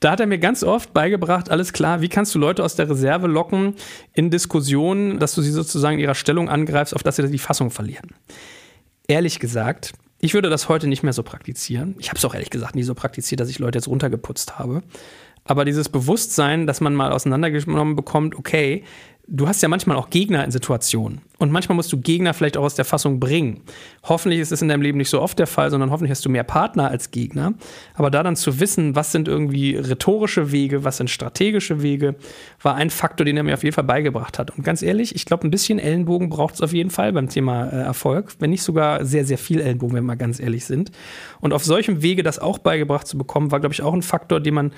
Da 0.00 0.12
hat 0.12 0.20
er 0.20 0.26
mir 0.26 0.38
ganz 0.38 0.62
oft 0.62 0.92
beigebracht, 0.92 1.50
alles 1.50 1.72
klar, 1.72 2.02
wie 2.02 2.08
kannst 2.08 2.34
du 2.34 2.38
Leute 2.38 2.62
aus 2.62 2.76
der 2.76 2.90
Reserve 2.90 3.26
locken 3.26 3.74
in 4.12 4.30
Diskussionen, 4.30 5.18
dass 5.18 5.34
du 5.34 5.42
sie 5.42 5.50
sozusagen 5.50 5.94
in 5.94 6.00
ihrer 6.00 6.14
Stellung 6.14 6.48
angreifst, 6.48 6.94
auf 6.94 7.02
dass 7.02 7.16
sie 7.16 7.28
die 7.28 7.38
Fassung 7.38 7.70
verlieren. 7.70 8.10
Ehrlich 9.08 9.38
gesagt, 9.38 9.92
ich 10.20 10.34
würde 10.34 10.50
das 10.50 10.68
heute 10.68 10.86
nicht 10.86 11.02
mehr 11.02 11.12
so 11.12 11.22
praktizieren. 11.22 11.94
Ich 11.98 12.08
habe 12.08 12.18
es 12.18 12.24
auch 12.24 12.34
ehrlich 12.34 12.50
gesagt 12.50 12.74
nie 12.74 12.82
so 12.82 12.94
praktiziert, 12.94 13.40
dass 13.40 13.48
ich 13.48 13.58
Leute 13.58 13.78
jetzt 13.78 13.88
runtergeputzt 13.88 14.58
habe. 14.58 14.82
Aber 15.44 15.64
dieses 15.64 15.88
Bewusstsein, 15.88 16.66
dass 16.66 16.80
man 16.80 16.94
mal 16.94 17.12
auseinandergenommen 17.12 17.96
bekommt, 17.96 18.36
okay, 18.36 18.84
du 19.30 19.46
hast 19.46 19.62
ja 19.62 19.68
manchmal 19.68 19.96
auch 19.96 20.10
Gegner 20.10 20.44
in 20.44 20.50
Situationen. 20.50 21.20
Und 21.38 21.52
manchmal 21.52 21.76
musst 21.76 21.90
du 21.92 21.98
Gegner 21.98 22.34
vielleicht 22.34 22.58
auch 22.58 22.64
aus 22.64 22.74
der 22.74 22.84
Fassung 22.84 23.18
bringen. 23.18 23.62
Hoffentlich 24.02 24.40
ist 24.40 24.52
es 24.52 24.60
in 24.60 24.68
deinem 24.68 24.82
Leben 24.82 24.98
nicht 24.98 25.08
so 25.08 25.22
oft 25.22 25.38
der 25.38 25.46
Fall, 25.46 25.70
sondern 25.70 25.90
hoffentlich 25.90 26.10
hast 26.10 26.24
du 26.26 26.28
mehr 26.28 26.44
Partner 26.44 26.90
als 26.90 27.12
Gegner. 27.12 27.54
Aber 27.94 28.10
da 28.10 28.22
dann 28.22 28.36
zu 28.36 28.60
wissen, 28.60 28.96
was 28.96 29.12
sind 29.12 29.28
irgendwie 29.28 29.76
rhetorische 29.76 30.52
Wege, 30.52 30.84
was 30.84 30.98
sind 30.98 31.08
strategische 31.08 31.80
Wege, 31.80 32.16
war 32.60 32.74
ein 32.74 32.90
Faktor, 32.90 33.24
den 33.24 33.36
er 33.36 33.44
mir 33.44 33.54
auf 33.54 33.62
jeden 33.62 33.74
Fall 33.74 33.84
beigebracht 33.84 34.38
hat. 34.38 34.50
Und 34.50 34.64
ganz 34.64 34.82
ehrlich, 34.82 35.14
ich 35.14 35.24
glaube, 35.24 35.46
ein 35.46 35.50
bisschen 35.50 35.78
Ellenbogen 35.78 36.28
braucht 36.28 36.56
es 36.56 36.60
auf 36.60 36.74
jeden 36.74 36.90
Fall 36.90 37.12
beim 37.12 37.28
Thema 37.28 37.68
äh, 37.68 37.76
Erfolg, 37.76 38.34
wenn 38.40 38.50
nicht 38.50 38.62
sogar 38.62 39.04
sehr, 39.06 39.24
sehr 39.24 39.38
viel 39.38 39.60
Ellenbogen, 39.60 39.96
wenn 39.96 40.04
wir 40.04 40.08
mal 40.08 40.16
ganz 40.16 40.40
ehrlich 40.40 40.66
sind. 40.66 40.90
Und 41.40 41.54
auf 41.54 41.64
solchem 41.64 42.02
Wege 42.02 42.22
das 42.22 42.38
auch 42.38 42.58
beigebracht 42.58 43.06
zu 43.06 43.16
bekommen, 43.16 43.50
war, 43.50 43.60
glaube 43.60 43.72
ich, 43.72 43.82
auch 43.82 43.94
ein 43.94 44.02
Faktor, 44.02 44.40
den 44.40 44.54
man 44.54 44.72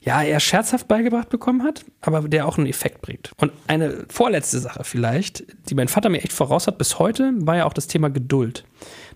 ja, 0.00 0.22
eher 0.22 0.40
scherzhaft 0.40 0.86
beigebracht 0.88 1.28
bekommen 1.28 1.62
hat, 1.64 1.84
aber 2.00 2.28
der 2.28 2.46
auch 2.46 2.56
einen 2.56 2.66
Effekt 2.66 3.02
bringt. 3.02 3.32
Und 3.38 3.52
eine 3.66 4.06
vorletzte 4.08 4.58
Sache 4.58 4.84
vielleicht, 4.84 5.44
die 5.68 5.74
mein 5.74 5.88
Vater 5.88 6.08
mir 6.08 6.18
echt 6.18 6.32
voraus 6.32 6.66
hat 6.66 6.78
bis 6.78 6.98
heute, 6.98 7.32
war 7.40 7.56
ja 7.56 7.64
auch 7.64 7.72
das 7.72 7.88
Thema 7.88 8.08
Geduld. 8.08 8.64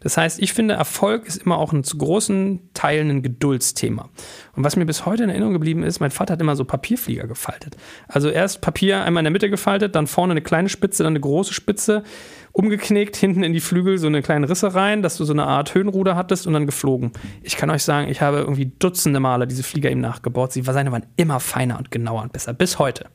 Das 0.00 0.16
heißt, 0.16 0.42
ich 0.42 0.52
finde, 0.52 0.74
Erfolg 0.74 1.26
ist 1.26 1.42
immer 1.42 1.58
auch 1.58 1.72
ein 1.72 1.84
zu 1.84 1.96
großen 1.96 2.60
Teilen 2.74 3.10
ein 3.10 3.22
Geduldsthema. 3.22 4.08
Und 4.56 4.64
was 4.64 4.74
mir 4.74 4.84
bis 4.84 5.06
heute 5.06 5.22
in 5.22 5.30
Erinnerung 5.30 5.52
geblieben 5.52 5.84
ist, 5.84 6.00
mein 6.00 6.10
Vater 6.10 6.32
hat 6.32 6.40
immer 6.40 6.56
so 6.56 6.64
Papierflieger 6.64 7.28
gefaltet. 7.28 7.76
Also 8.08 8.28
erst 8.28 8.60
Papier 8.60 9.04
einmal 9.04 9.20
in 9.20 9.26
der 9.26 9.30
Mitte 9.30 9.50
gefaltet, 9.50 9.94
dann 9.94 10.08
vorne 10.08 10.32
eine 10.32 10.42
kleine 10.42 10.68
Spitze, 10.68 11.04
dann 11.04 11.12
eine 11.12 11.20
große 11.20 11.54
Spitze 11.54 12.02
umgeknickt, 12.52 13.16
hinten 13.16 13.42
in 13.42 13.52
die 13.52 13.61
Flügel 13.61 13.99
so 13.99 14.06
eine 14.06 14.23
kleine 14.23 14.49
Risse 14.49 14.75
rein, 14.75 15.02
dass 15.02 15.16
du 15.16 15.25
so 15.25 15.32
eine 15.32 15.47
Art 15.47 15.75
Höhenruder 15.75 16.16
hattest 16.16 16.47
und 16.47 16.52
dann 16.52 16.66
geflogen. 16.66 17.12
Ich 17.42 17.56
kann 17.56 17.71
euch 17.71 17.82
sagen, 17.82 18.11
ich 18.11 18.21
habe 18.21 18.38
irgendwie 18.38 18.73
dutzende 18.78 19.21
Male 19.21 19.47
diese 19.47 19.62
Flieger 19.62 19.90
ihm 19.90 20.00
nachgebaut. 20.00 20.52
Sie 20.52 20.62
seine 20.62 20.92
waren 20.92 21.06
immer 21.16 21.40
feiner 21.40 21.78
und 21.78 21.90
genauer 21.90 22.23
und 22.23 22.32
besser, 22.32 22.52
bis 22.52 22.78
heute. 22.78 23.06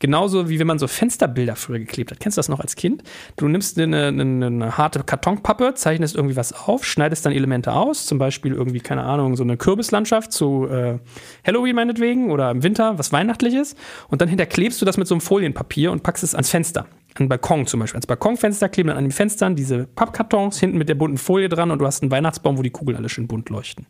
Genauso 0.00 0.48
wie 0.48 0.58
wenn 0.58 0.66
man 0.66 0.78
so 0.78 0.88
Fensterbilder 0.88 1.56
früher 1.56 1.78
geklebt 1.78 2.10
hat. 2.10 2.20
Kennst 2.20 2.36
du 2.36 2.40
das 2.40 2.48
noch 2.48 2.60
als 2.60 2.76
Kind? 2.76 3.02
Du 3.36 3.48
nimmst 3.48 3.78
eine, 3.78 4.08
eine, 4.08 4.46
eine 4.46 4.78
harte 4.78 5.02
Kartonpappe, 5.02 5.74
zeichnest 5.74 6.16
irgendwie 6.16 6.36
was 6.36 6.52
auf, 6.52 6.84
schneidest 6.84 7.24
dann 7.24 7.32
Elemente 7.32 7.72
aus, 7.72 8.06
zum 8.06 8.18
Beispiel 8.18 8.52
irgendwie, 8.52 8.80
keine 8.80 9.04
Ahnung, 9.04 9.36
so 9.36 9.44
eine 9.44 9.56
Kürbislandschaft 9.56 10.32
zu 10.32 10.66
äh, 10.68 10.98
Halloween 11.46 11.76
meinetwegen 11.76 12.30
oder 12.30 12.50
im 12.50 12.62
Winter 12.62 12.98
was 12.98 13.12
Weihnachtliches 13.12 13.76
und 14.08 14.20
dann 14.20 14.28
hinterklebst 14.28 14.80
du 14.80 14.84
das 14.84 14.96
mit 14.96 15.06
so 15.06 15.14
einem 15.14 15.20
Folienpapier 15.20 15.92
und 15.92 16.02
packst 16.02 16.24
es 16.24 16.34
ans 16.34 16.50
Fenster 16.50 16.86
an 17.14 17.28
Balkon 17.28 17.66
zum 17.66 17.80
Beispiel. 17.80 17.96
Ans 17.96 18.06
Balkonfenster 18.06 18.68
kleben 18.68 18.88
dann 18.88 18.98
an 18.98 19.04
den 19.04 19.12
Fenstern 19.12 19.56
diese 19.56 19.86
Pappkartons 19.86 20.58
hinten 20.60 20.78
mit 20.78 20.88
der 20.88 20.94
bunten 20.94 21.18
Folie 21.18 21.48
dran 21.48 21.70
und 21.70 21.78
du 21.78 21.86
hast 21.86 22.02
einen 22.02 22.10
Weihnachtsbaum, 22.10 22.58
wo 22.58 22.62
die 22.62 22.70
Kugeln 22.70 22.96
alle 22.96 23.08
schön 23.08 23.26
bunt 23.26 23.48
leuchten. 23.50 23.86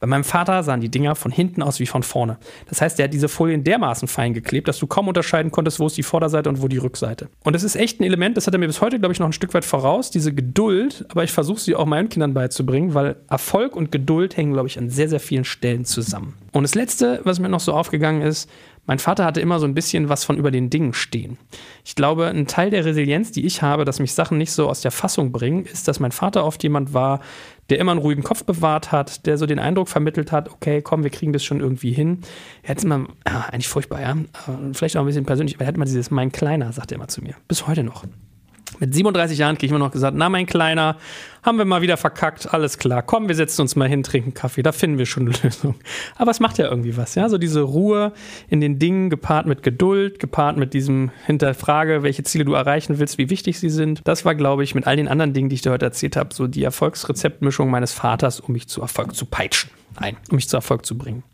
Bei 0.00 0.06
meinem 0.06 0.24
Vater 0.24 0.62
sahen 0.62 0.80
die 0.80 0.88
Dinger 0.88 1.14
von 1.14 1.30
hinten 1.30 1.62
aus 1.62 1.78
wie 1.78 1.86
von 1.86 2.02
vorne. 2.02 2.38
Das 2.68 2.80
heißt, 2.80 2.98
der 2.98 3.04
hat 3.04 3.12
diese 3.12 3.28
Folien 3.28 3.64
dermaßen 3.64 4.08
fein 4.08 4.32
geklebt, 4.32 4.66
dass 4.66 4.78
du 4.78 4.86
kaum 4.86 5.08
unterscheiden 5.08 5.50
konntest, 5.50 5.78
wo 5.78 5.86
ist 5.86 5.96
die 5.98 6.02
Vorderseite 6.02 6.48
und 6.48 6.62
wo 6.62 6.68
die 6.68 6.78
Rückseite. 6.78 7.28
Und 7.44 7.52
das 7.52 7.62
ist 7.62 7.76
echt 7.76 8.00
ein 8.00 8.04
Element, 8.04 8.38
das 8.38 8.46
hat 8.46 8.54
er 8.54 8.58
mir 8.58 8.66
bis 8.66 8.80
heute, 8.80 8.98
glaube 8.98 9.12
ich, 9.12 9.20
noch 9.20 9.26
ein 9.26 9.34
Stück 9.34 9.52
weit 9.52 9.66
voraus, 9.66 10.10
diese 10.10 10.32
Geduld, 10.32 11.04
aber 11.10 11.22
ich 11.22 11.32
versuche 11.32 11.60
sie 11.60 11.74
auch 11.74 11.84
meinen 11.84 12.08
Kindern 12.08 12.32
beizubringen, 12.32 12.94
weil 12.94 13.16
Erfolg 13.28 13.76
und 13.76 13.92
Geduld 13.92 14.38
hängen, 14.38 14.54
glaube 14.54 14.68
ich, 14.68 14.78
an 14.78 14.88
sehr, 14.88 15.10
sehr 15.10 15.20
vielen 15.20 15.44
Stellen 15.44 15.84
zusammen. 15.84 16.34
Und 16.52 16.62
das 16.62 16.74
Letzte, 16.74 17.20
was 17.24 17.38
mir 17.38 17.50
noch 17.50 17.60
so 17.60 17.74
aufgegangen 17.74 18.22
ist, 18.22 18.50
mein 18.90 18.98
Vater 18.98 19.24
hatte 19.24 19.40
immer 19.40 19.60
so 19.60 19.66
ein 19.66 19.74
bisschen 19.74 20.08
was 20.08 20.24
von 20.24 20.36
über 20.36 20.50
den 20.50 20.68
Dingen 20.68 20.94
stehen. 20.94 21.38
Ich 21.84 21.94
glaube, 21.94 22.26
ein 22.26 22.48
Teil 22.48 22.70
der 22.70 22.84
Resilienz, 22.84 23.30
die 23.30 23.46
ich 23.46 23.62
habe, 23.62 23.84
dass 23.84 24.00
mich 24.00 24.14
Sachen 24.14 24.36
nicht 24.36 24.50
so 24.50 24.68
aus 24.68 24.80
der 24.80 24.90
Fassung 24.90 25.30
bringen, 25.30 25.64
ist, 25.64 25.86
dass 25.86 26.00
mein 26.00 26.10
Vater 26.10 26.44
oft 26.44 26.60
jemand 26.64 26.92
war, 26.92 27.20
der 27.68 27.78
immer 27.78 27.92
einen 27.92 28.00
ruhigen 28.00 28.24
Kopf 28.24 28.42
bewahrt 28.42 28.90
hat, 28.90 29.26
der 29.26 29.38
so 29.38 29.46
den 29.46 29.60
Eindruck 29.60 29.88
vermittelt 29.88 30.32
hat, 30.32 30.50
okay, 30.50 30.82
komm, 30.82 31.04
wir 31.04 31.10
kriegen 31.10 31.32
das 31.32 31.44
schon 31.44 31.60
irgendwie 31.60 31.92
hin. 31.92 32.22
Er 32.64 32.70
hat 32.70 32.82
immer, 32.82 33.06
ja, 33.24 33.46
eigentlich 33.52 33.68
furchtbar, 33.68 34.00
ja, 34.00 34.16
vielleicht 34.72 34.96
auch 34.96 35.02
ein 35.02 35.06
bisschen 35.06 35.24
persönlich, 35.24 35.54
aber 35.54 35.66
er 35.66 35.68
hat 35.68 35.76
immer 35.76 35.84
dieses 35.84 36.10
mein 36.10 36.32
Kleiner, 36.32 36.72
sagt 36.72 36.90
er 36.90 36.96
immer 36.96 37.06
zu 37.06 37.22
mir, 37.22 37.36
bis 37.46 37.68
heute 37.68 37.84
noch. 37.84 38.02
Mit 38.80 38.92
37 38.92 39.38
Jahren 39.38 39.54
kriege 39.54 39.66
ich 39.66 39.70
immer 39.70 39.84
noch 39.84 39.92
gesagt, 39.92 40.16
na 40.16 40.28
mein 40.28 40.46
Kleiner, 40.46 40.96
haben 41.42 41.58
wir 41.58 41.64
mal 41.64 41.82
wieder 41.82 41.96
verkackt, 41.96 42.52
alles 42.52 42.78
klar, 42.78 43.02
komm, 43.02 43.28
wir 43.28 43.34
setzen 43.34 43.62
uns 43.62 43.76
mal 43.76 43.88
hin, 43.88 44.02
trinken 44.02 44.34
Kaffee, 44.34 44.62
da 44.62 44.72
finden 44.72 44.98
wir 44.98 45.06
schon 45.06 45.26
eine 45.26 45.36
Lösung. 45.42 45.74
Aber 46.16 46.30
es 46.30 46.40
macht 46.40 46.58
ja 46.58 46.68
irgendwie 46.68 46.96
was, 46.96 47.14
ja, 47.14 47.28
so 47.28 47.38
diese 47.38 47.62
Ruhe 47.62 48.12
in 48.48 48.60
den 48.60 48.78
Dingen, 48.78 49.10
gepaart 49.10 49.46
mit 49.46 49.62
Geduld, 49.62 50.18
gepaart 50.18 50.56
mit 50.56 50.74
diesem 50.74 51.10
Hinterfrage, 51.26 52.02
welche 52.02 52.22
Ziele 52.22 52.44
du 52.44 52.54
erreichen 52.54 52.98
willst, 52.98 53.18
wie 53.18 53.30
wichtig 53.30 53.58
sie 53.58 53.70
sind. 53.70 54.00
Das 54.04 54.24
war, 54.24 54.34
glaube 54.34 54.64
ich, 54.64 54.74
mit 54.74 54.86
all 54.86 54.96
den 54.96 55.08
anderen 55.08 55.32
Dingen, 55.32 55.48
die 55.48 55.54
ich 55.54 55.62
dir 55.62 55.72
heute 55.72 55.86
erzählt 55.86 56.16
habe, 56.16 56.34
so 56.34 56.46
die 56.46 56.62
Erfolgsrezeptmischung 56.62 57.70
meines 57.70 57.92
Vaters, 57.92 58.40
um 58.40 58.52
mich 58.52 58.68
zu 58.68 58.80
Erfolg 58.80 59.14
zu 59.14 59.26
peitschen. 59.26 59.70
Nein, 59.98 60.16
um 60.30 60.36
mich 60.36 60.48
zu 60.48 60.56
Erfolg 60.56 60.86
zu 60.86 60.96
bringen. 60.96 61.24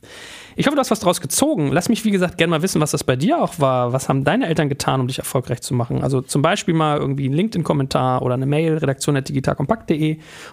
Ich 0.59 0.67
hoffe, 0.67 0.75
du 0.75 0.81
hast 0.81 0.91
was 0.91 1.01
draus 1.01 1.21
gezogen. 1.21 1.71
Lass 1.71 1.91
mich, 1.91 2.07
wie 2.07 2.11
gesagt, 2.11 2.39
gerne 2.39 2.51
mal 2.51 2.63
wissen, 2.63 2.81
was 2.81 2.91
das 2.91 3.05
bei 3.05 3.15
dir 3.15 3.43
auch 3.43 3.59
war. 3.59 3.93
Was 3.93 4.09
haben 4.09 4.25
deine 4.25 4.47
Eltern 4.47 4.71
getan, 4.71 5.01
um 5.01 5.07
dich 5.07 5.19
erfolgreich 5.19 5.61
zu 5.61 5.75
machen? 5.75 6.03
Also 6.03 6.23
zum 6.23 6.41
Beispiel 6.41 6.73
mal 6.73 6.97
irgendwie 6.97 7.27
einen 7.27 7.35
LinkedIn-Kommentar 7.35 8.23
oder 8.23 8.35
eine 8.35 8.47
Mail, 8.47 8.79
redaktion.digitalkompakt.de 8.79 9.96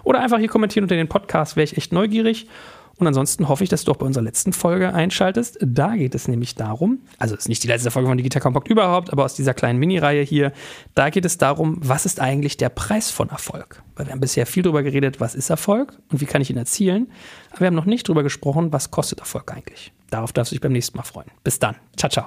oder 0.02 0.20
einfach 0.20 0.38
hier 0.38 0.48
kommentieren 0.48 0.84
unter 0.84 0.96
den 0.96 1.08
Podcast, 1.08 1.56
wäre 1.56 1.64
ich 1.64 1.76
echt 1.76 1.92
neugierig. 1.92 2.46
Und 2.96 3.06
ansonsten 3.06 3.48
hoffe 3.48 3.64
ich, 3.64 3.70
dass 3.70 3.84
du 3.84 3.92
auch 3.92 3.96
bei 3.96 4.06
unserer 4.06 4.22
letzten 4.22 4.52
Folge 4.52 4.94
einschaltest. 4.94 5.58
Da 5.60 5.96
geht 5.96 6.14
es 6.14 6.28
nämlich 6.28 6.54
darum, 6.54 7.00
also 7.18 7.34
ist 7.34 7.48
nicht 7.48 7.62
die 7.64 7.68
letzte 7.68 7.90
Folge 7.90 8.08
von 8.08 8.16
Digital 8.16 8.40
Compact 8.40 8.68
überhaupt, 8.68 9.12
aber 9.12 9.24
aus 9.24 9.34
dieser 9.34 9.54
kleinen 9.54 9.78
Mini-Reihe 9.78 10.22
hier, 10.22 10.52
da 10.94 11.10
geht 11.10 11.24
es 11.24 11.38
darum, 11.38 11.78
was 11.80 12.06
ist 12.06 12.20
eigentlich 12.20 12.56
der 12.56 12.68
Preis 12.68 13.10
von 13.10 13.30
Erfolg? 13.30 13.82
Weil 13.96 14.06
wir 14.06 14.12
haben 14.12 14.20
bisher 14.20 14.46
viel 14.46 14.62
darüber 14.62 14.82
geredet, 14.82 15.20
was 15.20 15.34
ist 15.34 15.50
Erfolg 15.50 15.98
und 16.10 16.20
wie 16.20 16.26
kann 16.26 16.40
ich 16.40 16.50
ihn 16.50 16.56
erzielen. 16.56 17.10
Aber 17.50 17.60
wir 17.60 17.66
haben 17.66 17.74
noch 17.74 17.84
nicht 17.84 18.08
darüber 18.08 18.22
gesprochen, 18.22 18.72
was 18.72 18.90
kostet 18.90 19.20
Erfolg 19.20 19.52
eigentlich. 19.52 19.92
Darauf 20.10 20.32
darfst 20.32 20.52
du 20.52 20.54
dich 20.54 20.60
beim 20.60 20.72
nächsten 20.72 20.96
Mal 20.96 21.04
freuen. 21.04 21.30
Bis 21.42 21.58
dann. 21.58 21.76
Ciao, 21.96 22.10
ciao. 22.10 22.26